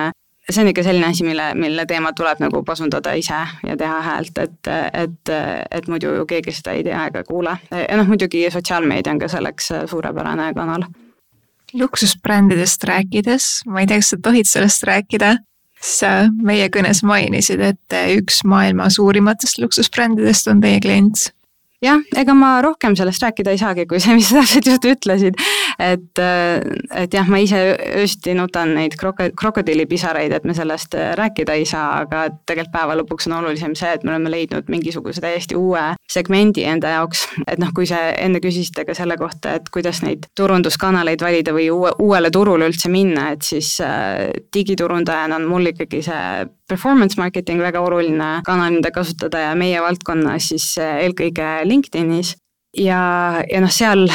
[0.50, 4.38] see on ikka selline asi, mille, mille teemal tuleb nagu pasundada ise ja teha häält,
[4.38, 5.32] et, et,
[5.70, 7.56] et muidu ju keegi seda ei tea ega kuule.
[7.70, 10.86] ja noh, muidugi sotsiaalmeedia on ka selleks suurepärane kanal.
[11.74, 15.36] luksusbrändidest rääkides, ma ei tea, kas sa tohid sellest rääkida,
[15.82, 21.30] sa meie kõnes mainisid, et üks maailma suurimatest luksusbrändidest on teie klient
[21.84, 25.40] jah, ega ma rohkem sellest rääkida ei saagi, kui see, mis sa täpselt just ütlesid.
[25.78, 27.60] Et, et jah, ma ise
[28.00, 33.28] öösiti nutan neid kroko-, krokodillipisaraid, et me sellest rääkida ei saa, aga tegelikult päeva lõpuks
[33.30, 37.26] on olulisem see, et me oleme leidnud mingisuguse täiesti uue segmendi enda jaoks.
[37.46, 41.68] et noh, kui sa enne küsisite ka selle kohta, et kuidas neid turunduskanaleid valida või
[41.74, 47.62] uue, uuele turule üldse minna, et siis äh, digiturundajana on mul ikkagi see performance marketing
[47.62, 52.36] väga oluline kanal, mida kasutada ja meie valdkonnas siis äh, eelkõige LinkedInis.
[52.76, 53.00] ja,
[53.50, 54.06] ja noh, seal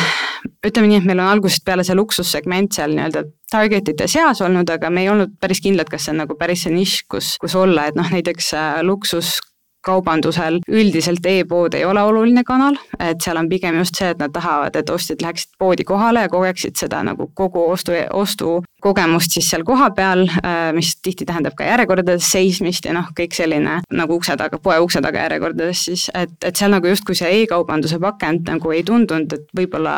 [0.68, 4.70] ütleme nii, et meil on algusest peale see luksussegment seal nii-öelda target ite seas olnud,
[4.70, 7.56] aga me ei olnud päris kindlad, kas see on nagu päris see nišš, kus, kus
[7.60, 9.40] olla, et noh, näiteks äh, luksus
[9.86, 14.34] kaubandusel üldiselt e-pood ei ole oluline kanal, et seal on pigem just see, et nad
[14.34, 19.66] tahavad, et ostjad läheksid poodi kohale ja kogeksid seda nagu kogu ostu, ostukogemust siis seal
[19.68, 24.62] kohapeal, äh, mis tihti tähendab ka järjekordades seismist ja noh, kõik selline nagu ukse taga,
[24.62, 28.86] poe ukse taga järjekordades siis, et, et seal nagu justkui see e-kaubanduse pakend nagu ei
[28.88, 29.96] tundunud, et võib-olla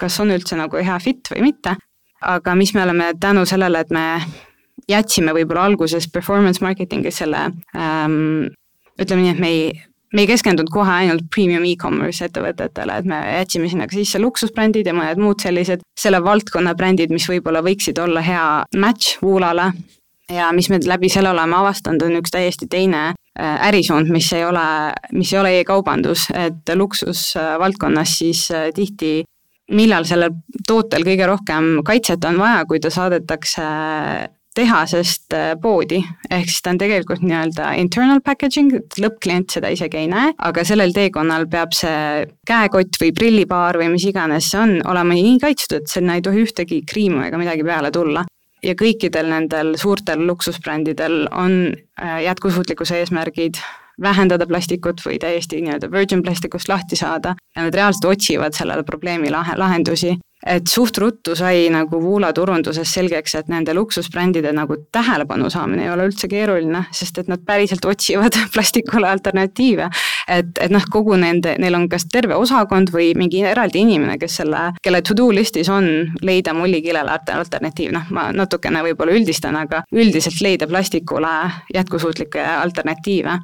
[0.00, 1.76] kas on üldse nagu hea fit või mitte,
[2.24, 4.04] aga mis me oleme tänu sellele, et me
[4.90, 8.52] jätsime võib-olla alguses performance marketing'is selle ähm,
[9.00, 9.64] ütleme nii, et me ei,
[10.14, 14.86] me ei keskendunud kohe ainult premium e-commerce ettevõtetele, et me jätsime sinna ka sisse luksusbrändid
[14.86, 18.46] ja mõned muud sellised selle valdkonna brändid, mis võib-olla võiksid olla hea
[18.78, 19.72] match Woolale.
[20.30, 24.44] ja mis me läbi selle oleme avastanud, on üks täiesti teine äh, ärisuund, mis ei
[24.44, 29.24] ole, mis ei ole e-kaubandus, et luksusvaldkonnas siis äh, tihti
[29.72, 30.32] millal sellel
[30.66, 33.64] tootel kõige rohkem kaitset on vaja, kui ta saadetakse
[34.54, 36.00] tehasest äh, poodi,
[36.30, 40.94] ehk siis ta on tegelikult nii-öelda internal packaging, lõppklient seda isegi ei näe, aga sellel
[40.94, 45.90] teekonnal peab see käekott või prillipaar või mis iganes see on, olema nii kaitstud, et
[45.90, 48.24] sinna ei tohi ühtegi kriimu ega midagi peale tulla.
[48.64, 53.60] ja kõikidel nendel suurtel luksusbrändidel on äh, jätkusuutlikkuse eesmärgid
[54.02, 59.30] vähendada plastikut või täiesti nii-öelda virgin plastikust lahti saada ja nad reaalselt otsivad sellele probleemi
[59.30, 60.16] lahe, lahendusi
[60.46, 65.92] et suht ruttu sai nagu Woola turunduses selgeks, et nende luksusbrändide nagu tähelepanu saamine ei
[65.92, 69.88] ole üldse keeruline, sest et nad päriselt otsivad plastikule alternatiive.
[70.28, 74.38] Et, et noh, kogu nende, neil on kas terve osakond või mingi eraldi inimene, kes
[74.40, 75.88] selle, kelle to-do listis on
[76.24, 81.32] leida mullikilele alternatiiv, noh, ma natukene võib-olla üldistan, aga üldiselt leida plastikule
[81.74, 83.38] jätkusuutlikke alternatiive.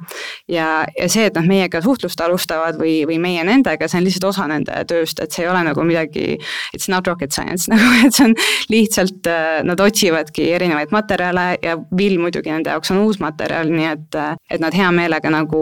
[0.51, 0.67] ja,
[0.97, 4.47] ja see, et nad meiega suhtlust alustavad või, või meie nendega, see on lihtsalt osa
[4.51, 6.37] nende tööst, et see ei ole nagu midagi,
[6.75, 8.37] it's not rocket science nagu, et see on
[8.71, 13.91] lihtsalt, äh, nad otsivadki erinevaid materjale ja vill muidugi nende jaoks on uus materjal, nii
[13.91, 15.61] et, äh, et nad hea meelega nagu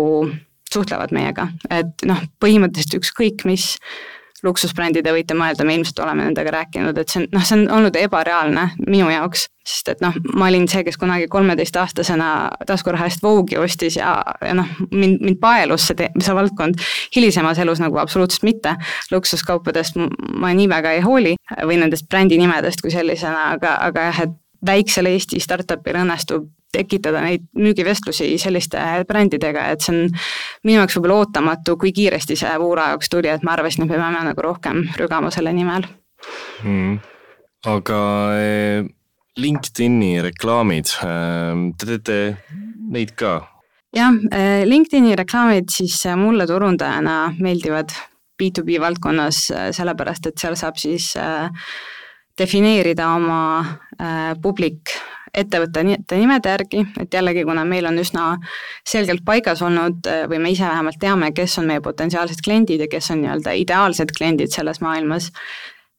[0.73, 3.75] suhtlevad meiega, et noh, põhimõtteliselt ükskõik mis
[4.43, 7.65] luksusbrändi te võite mõelda, me ilmselt oleme nendega rääkinud, et see on, noh, see on
[7.75, 12.29] olnud ebareaalne minu jaoks, sest et noh, ma olin see, kes kunagi kolmeteistaastasena
[12.69, 14.13] taskuraha eest Vogue'i ostis ja,
[14.45, 16.79] ja noh, mind, mind paelus see, see valdkond.
[17.15, 18.75] hilisemas elus nagu absoluutselt mitte,
[19.11, 19.99] luksuskaupadest
[20.39, 25.07] ma nii väga ei hooli või nendest brändinimedest kui sellisena, aga, aga jah, et väiksel
[25.11, 30.01] Eesti startup'il õnnestub tekitada neid müügivestlusi selliste brändidega, et see on
[30.67, 33.97] minu jaoks võib-olla ootamatu, kui kiiresti see Vuura jaoks tuli, et ma arvasin, et me
[33.97, 35.87] peame nagu rohkem rügama selle nimel
[36.63, 36.99] mm..
[37.73, 38.01] aga
[38.39, 38.89] eh,
[39.39, 42.19] LinkedIni reklaamid, eh, te teete
[42.93, 43.39] neid ka?
[43.95, 47.95] jah, eh, LinkedIni reklaamid siis mulle turundajana meeldivad
[48.39, 51.09] B2B valdkonnas, sellepärast et seal saab siis
[52.39, 53.39] defineerida oma
[54.39, 54.93] publik
[55.33, 58.29] ettevõtte nimede järgi, et jällegi, kuna meil on üsna
[58.87, 63.11] selgelt paigas olnud või me ise vähemalt teame, kes on meie potentsiaalsed kliendid ja kes
[63.13, 65.29] on nii-öelda ideaalsed kliendid selles maailmas,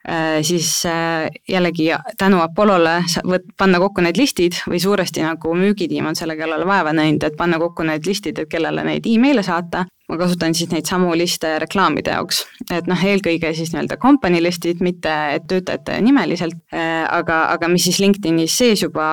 [0.09, 6.11] äh, siis äh, jällegi tänu Apollole võt-, panna kokku need listid või suuresti nagu müügitiim
[6.11, 9.87] on selle kallale vaeva näinud, et panna kokku need listid, et kellele neid email'e saata
[10.11, 12.43] ma kasutan siis neid samu liste reklaamide jaoks,
[12.75, 15.13] et noh, eelkõige siis nii-öelda company listid, mitte
[15.51, 19.07] töötajate nimeliselt, äh, aga, aga mis siis LinkedInis sees juba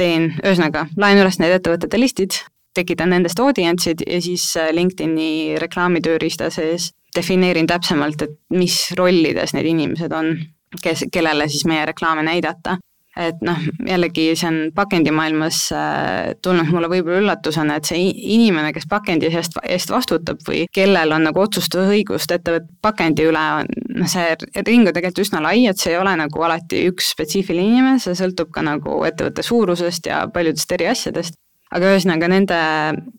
[0.00, 2.40] teen, ühesõnaga laen üles need ettevõtete listid,
[2.78, 9.68] tekitan nendest audience'id ja siis äh, LinkedIni reklaamitööriista sees defineerin täpsemalt, et mis rollides need
[9.68, 10.34] inimesed on,
[10.82, 12.78] kes, kellele siis meie reklaame näidata
[13.18, 18.86] et noh, jällegi see on pakendimaailmas äh, tulnud mulle võib-olla üllatusena, et see inimene, kes
[18.90, 24.36] pakendi eest, eest vastutab või kellel on nagu otsustusõigust ettevõtte pakendi üle, on noh, see
[24.62, 28.16] ring on tegelikult üsna lai, et see ei ole nagu alati üks spetsiifiline inimene, see
[28.18, 31.38] sõltub ka nagu ettevõtte suurusest ja paljudest eri asjadest
[31.74, 32.60] aga ühesõnaga nende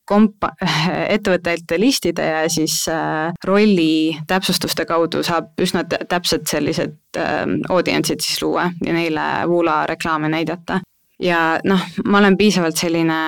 [0.10, 0.54] kompa-,
[1.16, 8.42] ettevõtete listide ja siis äh, rolli täpsustuste kaudu saab üsna täpsed sellised äh, audience'id siis
[8.44, 10.82] luua ja neile Woola reklaame näidata.
[11.20, 13.20] ja noh, ma olen piisavalt selline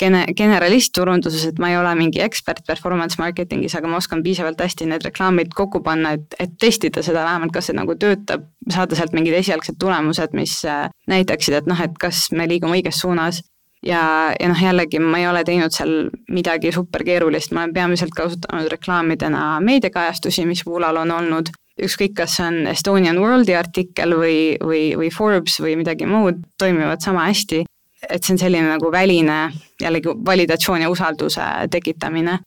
[0.00, 4.60] gene-, generalist turunduses, et ma ei ole mingi ekspert performance marketingis, aga ma oskan piisavalt
[4.62, 8.98] hästi need reklaamid kokku panna, et, et testida seda vähemalt, kas see nagu töötab, saada
[8.98, 13.42] sealt mingid esialgsed tulemused, mis äh, näitaksid, et noh, et kas me liigume õiges suunas
[13.86, 18.70] ja, ja noh, jällegi ma ei ole teinud seal midagi superkeerulist, ma olen peamiselt kasutanud
[18.72, 21.52] reklaamidena meediakajastusi, mis Woolal on olnud,
[21.84, 27.02] ükskõik, kas see on Estonian Worldi artikkel või, või, või Forbes või midagi muud, toimivad
[27.02, 27.64] sama hästi.
[28.04, 32.38] et see on selline nagu väline jällegi validatsioon ja usalduse tekitamine,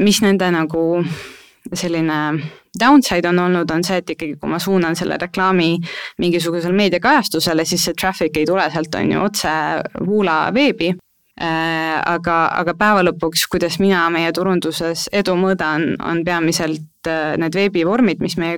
[0.00, 1.02] mis nende nagu
[1.74, 2.18] selline
[2.78, 5.72] downside on olnud, on see, et ikkagi, kui ma suunan selle reklaami
[6.22, 9.56] mingisugusele meediakajastusele, siis see traffic ei tule sealt, on ju, otse
[10.04, 10.92] Woola veebi.
[11.36, 17.58] Äh, aga, aga päeva lõpuks, kuidas mina meie turunduses edu mõõdan, on peamiselt äh, need
[17.58, 18.54] veebivormid, mis me,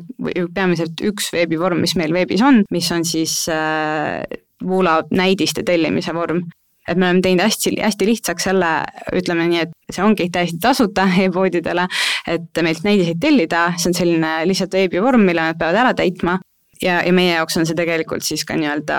[0.55, 4.23] peamiselt üks veebivorm, mis meil veebis on, mis on siis äh,
[4.63, 6.45] Woola näidiste tellimise vorm
[6.89, 8.73] et me oleme teinud hästi, hästi lihtsaks selle,
[9.17, 11.87] ütleme nii, et see ongi täiesti tasuta e-poodidele,
[12.35, 16.39] et meilt näidiseid tellida, see on selline lihtsalt veebivorm, mille nad peavad ära täitma.
[16.83, 18.99] Ja, ja meie jaoks on see tegelikult siis ka nii-öelda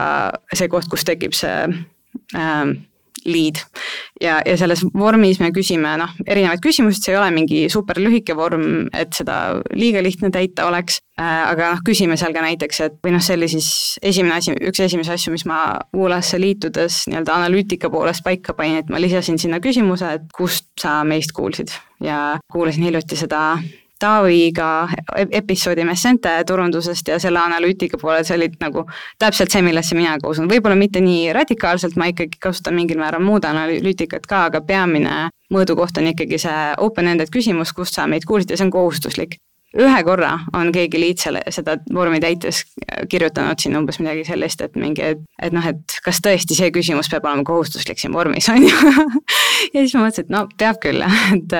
[0.52, 1.54] see koht, kus tekib see
[2.36, 2.74] äh,
[3.26, 3.62] lead.
[4.22, 8.36] ja, ja selles vormis me küsime noh, erinevaid küsimusi, see ei ole mingi super lühike
[8.38, 12.98] vorm, et seda liiga lihtne täita oleks äh,, aga noh, küsime seal ka näiteks, et
[13.06, 13.70] või noh, see oli siis
[14.12, 15.62] esimene asi, üks esimesi asju, mis ma
[15.96, 21.00] Woolasse liitudes nii-öelda analüütika poolest paika panin, et ma lisasin sinna küsimuse, et kust sa
[21.08, 23.60] meist kuulsid ja kuulasin hiljuti seda
[24.00, 24.88] Taaviga
[25.42, 28.86] episoodi Messente turundusest ja selle analüütika poole, see oli nagu
[29.20, 33.24] täpselt see, millesse mina ka usun, võib-olla mitte nii radikaalselt, ma ikkagi kasutan mingil määral
[33.26, 38.54] muud analüütikat ka, aga peamine mõõdukoht on ikkagi see open-ended küsimus, kust sa meid kuulsid
[38.54, 39.40] ja see on kohustuslik.
[39.78, 42.64] Ühe korra on keegi liit selle, seda vormi täites
[43.10, 47.10] kirjutanud siin umbes midagi sellist, et mingi, et, et noh, et kas tõesti see küsimus
[47.12, 48.96] peab olema kohustuslik siin vormis, on ju.
[49.74, 51.54] Ja siis ma mõtlesin, et no peab küll et,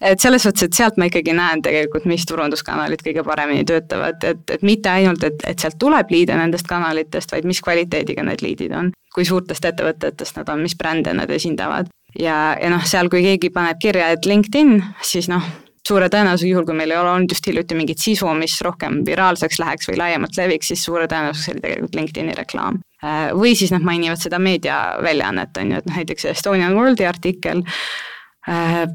[0.00, 4.42] et selles suhtes, et sealt ma ikkagi näen tegelikult, mis turunduskanalid kõige paremini töötavad, et,
[4.50, 8.76] et mitte ainult, et, et sealt tuleb liide nendest kanalitest, vaid mis kvaliteediga need liidid
[8.76, 8.92] on.
[9.16, 11.88] kui suurtest ettevõtetest nad on, mis brände nad esindavad.
[12.20, 15.44] ja, ja noh, seal, kui keegi paneb kirja, et LinkedIn, siis noh,
[15.86, 19.60] suure tõenäosusega juhul, kui meil ei ole olnud just hiljuti mingit sisu, mis rohkem viraalseks
[19.62, 22.80] läheks või laiemalt leviks, siis suure tõenäosusega oli tegelikult LinkedIni reklaam.
[23.04, 27.62] Äh, või siis nad mainivad seda meediaväljaannet, on ju, et noh näiteks Estonian Worldi artikkel
[28.48, 28.86] äh,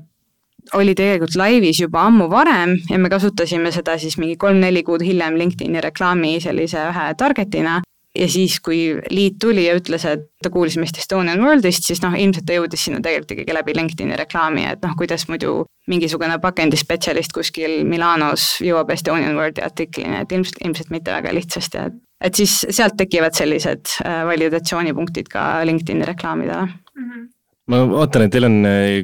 [0.74, 5.38] oli tegelikult laivis juba ammu varem ja me kasutasime seda siis mingi kolm-neli kuud hiljem
[5.39, 7.80] LinkedIni reklaami sellise ühe target'ina
[8.17, 12.15] ja siis, kui liit tuli ja ütles, et ta kuulis meist Estonian Worldist, siis noh,
[12.17, 15.61] ilmselt ta jõudis sinna tegelikult ikkagi läbi LinkedIni reklaami, et noh, kuidas muidu
[15.91, 21.99] mingisugune pakendispetsialist kuskil Milanos jõuab Estonian Worldi artiklini, et ilmselt, ilmselt mitte väga lihtsasti, et
[22.22, 27.07] et siis sealt tekivad sellised äh, validatsioonipunktid ka LinkedIni reklaamidele mm.
[27.07, 27.30] -hmm
[27.70, 28.57] ma vaatan, et teil on,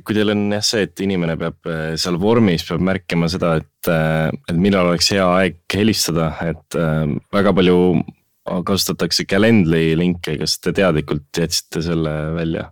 [0.06, 3.92] kui teil on jah see, et inimene peab äh, seal vormis, peab märkima seda, et,
[3.92, 6.80] äh, et millal oleks hea aeg helistada, et
[7.34, 7.78] väga palju
[8.68, 12.70] kasutatakse Calendly linke, kas te teadlikult jätsite selle välja?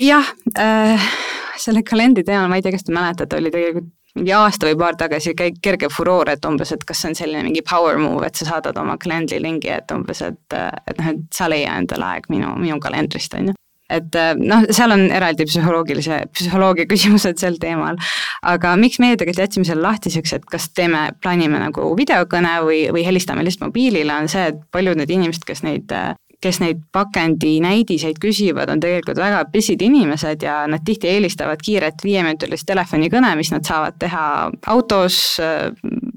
[0.00, 0.26] jah
[0.58, 1.10] äh,,
[1.56, 4.96] selle kalendri teemal, ma ei tea, kas te mäletate, oli tegelikult mingi aasta või paar
[4.98, 8.46] tagasi kerge furoor, et umbes, et kas see on selline mingi power move, et sa
[8.46, 12.52] saadad oma Calendly lingi, et umbes, et, et noh, et sa leia endale aeg minu,
[12.60, 13.56] minu kalendrist, on ju
[13.92, 17.98] et äh, noh, seal on eraldi psühholoogilise, psühholoogia küsimused sel teemal.
[18.42, 23.06] aga miks meie tegelikult jätsime selle lahtiseks, et kas teeme, plaanime nagu videokõne või, või
[23.06, 26.14] helistame lihtsalt mobiilile, on see, et paljud need inimesed, kes neid äh,
[26.44, 32.68] kes neid pakendinäidiseid küsivad, on tegelikult väga pisid inimesed ja nad tihti eelistavad kiiret viieminutilist
[32.68, 34.26] telefonikõne, mis nad saavad teha
[34.74, 35.38] autos,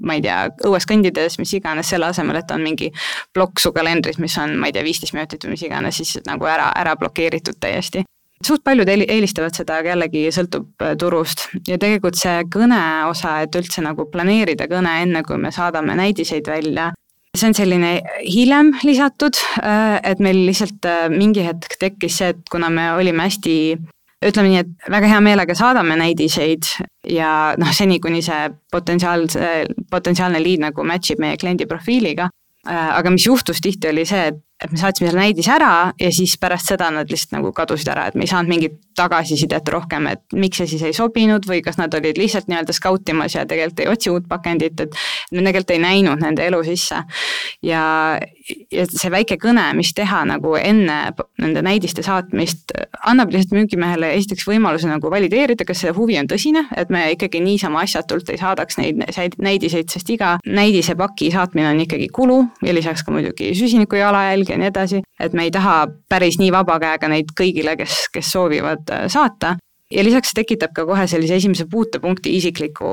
[0.04, 0.38] ma ei tea,
[0.68, 2.90] õues kõndides, mis iganes, selle asemel, et on mingi
[3.34, 6.48] plokk su kalendris, mis on, ma ei tea, viisteist minutit või mis iganes, siis nagu
[6.50, 8.04] ära, ära blokeeritud täiesti.
[8.44, 11.48] Suht paljud eelistavad seda, aga jällegi sõltub äh, turust.
[11.66, 12.78] Ja tegelikult see kõne
[13.10, 16.92] osa, et üldse nagu planeerida kõne enne, kui me saadame näidiseid välja,
[17.34, 17.92] see on selline
[18.22, 23.26] hiljem lisatud, äh, et meil lihtsalt äh, mingi hetk tekkis see, et kuna me olime
[23.26, 23.56] hästi
[24.24, 26.66] ütleme nii, et väga hea meelega saadame näidiseid
[27.12, 29.50] ja noh, seni kuni see potentsiaalse,
[29.90, 32.28] potentsiaalne liid nagu match ib meie kliendi profiiliga,
[32.66, 36.10] äh, aga mis juhtus tihti, oli see, et et me saatsime selle näidise ära ja
[36.14, 40.08] siis pärast seda nad lihtsalt nagu kadusid ära, et me ei saanud mingit tagasisidet rohkem,
[40.10, 43.84] et miks see siis ei sobinud või kas nad olid lihtsalt nii-öelda skautimas ja tegelikult
[43.84, 44.96] ei otsi uut pakendit, et
[45.30, 47.04] me tegelikult ei näinud nende elu sisse.
[47.62, 47.82] ja,
[48.74, 50.98] ja see väike kõne, mis teha nagu enne
[51.38, 52.74] nende näidiste saatmist,
[53.06, 57.42] annab lihtsalt müügimehele esiteks võimaluse nagu valideerida, kas see huvi on tõsine, et me ikkagi
[57.44, 63.06] niisama asjatult ei saadaks neid näidiseid, sest iga näidisepaki saatmine on ikkagi kulu ja lisaks
[63.06, 65.80] ka muidugi süsiniku jalajälg ja nii edasi, et me ei taha
[66.10, 69.56] päris nii vaba käega neid kõigile, kes, kes soovivad äh, saata.
[69.88, 72.88] Ja lisaks see tekitab ka kohe sellise esimese puutepunkti isikliku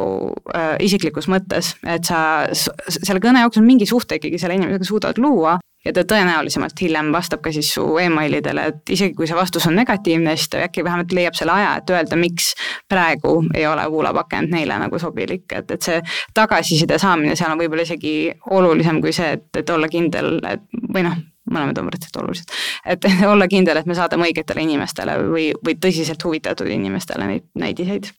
[0.55, 2.19] äh,, isiklikus mõttes, et sa
[2.53, 7.43] selle kõne jooksul mingi suhte ikkagi selle inimesega suudad luua ja ta tõenäolisemalt hiljem vastab
[7.45, 11.13] ka siis su emailidele, et isegi kui see vastus on negatiivne, siis ta äkki vähemalt
[11.15, 12.53] leiab selle aja, et öelda, miks
[12.89, 16.01] praegu ei ole voolapakend neile nagu sobilik, et, et see
[16.37, 18.15] tagasiside saamine seal on võib-olla isegi
[18.57, 22.53] olulisem kui see, et, et olla kindel, et või noh, mõlemad on võrdselt olulised.
[22.85, 28.11] et olla kindel, et me saadame õigetele inimestele või, või tõsiselt huvitatud inimestele neid näidiseid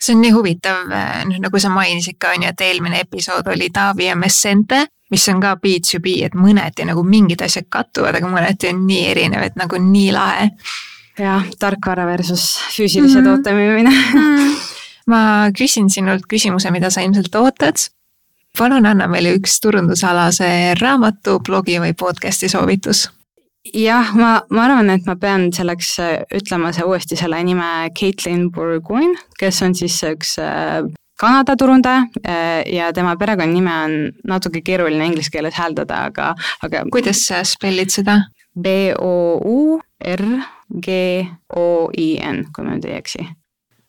[0.00, 0.90] see on nii huvitav,
[1.30, 5.24] noh nagu sa mainisid ka on ju, et eelmine episood oli Taavi ja Messente, mis
[5.32, 9.56] on ka B2B, et mõneti nagu mingid asjad kattuvad, aga mõneti on nii erinev, et
[9.56, 10.50] nagu nii lahe.
[11.16, 13.42] jah, tarkvara versus füüsilise mm -hmm.
[13.42, 14.36] toote müümine mm.
[14.36, 14.56] -hmm.
[15.06, 15.20] ma
[15.58, 17.76] küsin sinult küsimuse, mida sa ilmselt ootad
[18.58, 20.48] palun anna meile üks turundusalase
[20.80, 23.06] raamatu, blogi või podcast'i soovitus.
[23.74, 28.46] jah, ma, ma arvan, et ma pean selleks äh, ütlema see uuesti selle nime Caitlin
[28.54, 30.86] Burgoyne, kes on siis üks äh,
[31.18, 33.96] Kanada turundaja äh, ja tema perekonnanime on
[34.28, 36.84] natuke keeruline inglise keeles hääldada, aga, aga.
[36.92, 38.20] kuidas sa spellid seda?
[38.56, 40.28] B O U R
[40.80, 41.26] G
[41.56, 43.26] O I N, kui ma nüüd ei eksi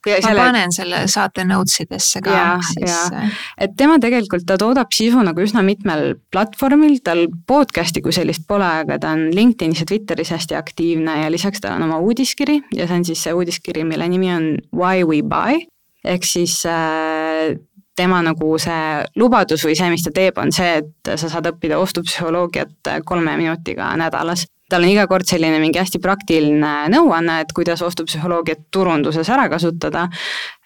[0.06, 0.42] ma selle...
[0.42, 2.40] panen selle saate notes idesse ka.
[2.84, 8.48] Äh, et tema tegelikult, ta toodab sisu nagu üsna mitmel platvormil, tal podcast'i kui sellist
[8.50, 12.62] pole, aga ta on LinkedInis ja Twitteris hästi aktiivne ja lisaks tal on oma uudiskiri
[12.78, 15.64] ja see on siis see uudiskiri, mille nimi on Why we buy.
[16.08, 17.56] Ehk siis äh,
[17.98, 21.80] tema nagu see lubadus või see, mis ta teeb, on see, et sa saad õppida
[21.82, 27.84] ostupsühholoogiat kolme minutiga nädalas tal on iga kord selline mingi hästi praktiline nõuanne, et kuidas
[27.86, 30.08] ostupsühholoogiat turunduses ära kasutada.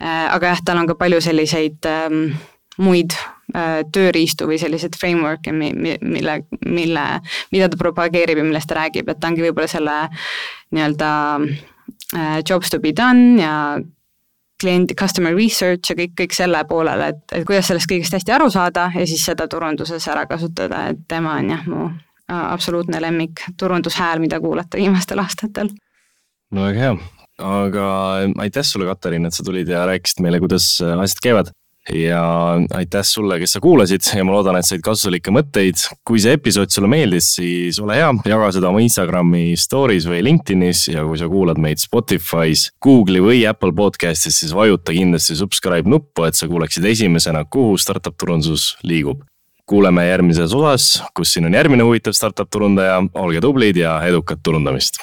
[0.01, 2.33] Äh, aga jah, tal on ka palju selliseid ähm,
[2.81, 3.13] muid
[3.53, 7.05] äh, tööriistu või selliseid framework'e, mille, mille,
[7.53, 9.97] mida ta propageerib ja millest ta räägib, et ta ongi võib-olla selle
[10.71, 11.11] nii-öelda
[12.47, 13.53] jobs to be done ja
[14.61, 18.49] kliendi customer research ja kõik, kõik selle poolele, et, et kuidas sellest kõigest hästi aru
[18.53, 21.89] saada ja siis seda turunduses ära kasutada, et tema on jah, mu
[22.31, 25.71] absoluutne lemmik turundushääl, mida kuulata viimastel aastatel.
[26.51, 26.93] no väga hea,
[27.51, 27.87] aga
[28.43, 31.51] aitäh sulle, Katariin, et sa tulid ja rääkisid meile, kuidas asjad käivad
[31.89, 32.21] ja
[32.73, 35.81] aitäh sulle, kes sa kuulasid ja ma loodan, et said kasulikke mõtteid.
[36.05, 40.87] kui see episood sulle meeldis, siis ole hea, jaga seda oma Instagrami story's või LinkedInis
[40.91, 46.27] ja kui sa kuulad meid Spotify's, Google'i või Apple podcast'is, siis vajuta kindlasti subscribe nuppu,
[46.29, 49.25] et sa kuuleksid esimesena, kuhu startup turundus liigub.
[49.71, 54.99] Kuuleme järgmises osas, kus siin on järgmine huvitav startup turundaja, olge tublid ja edukat turundamist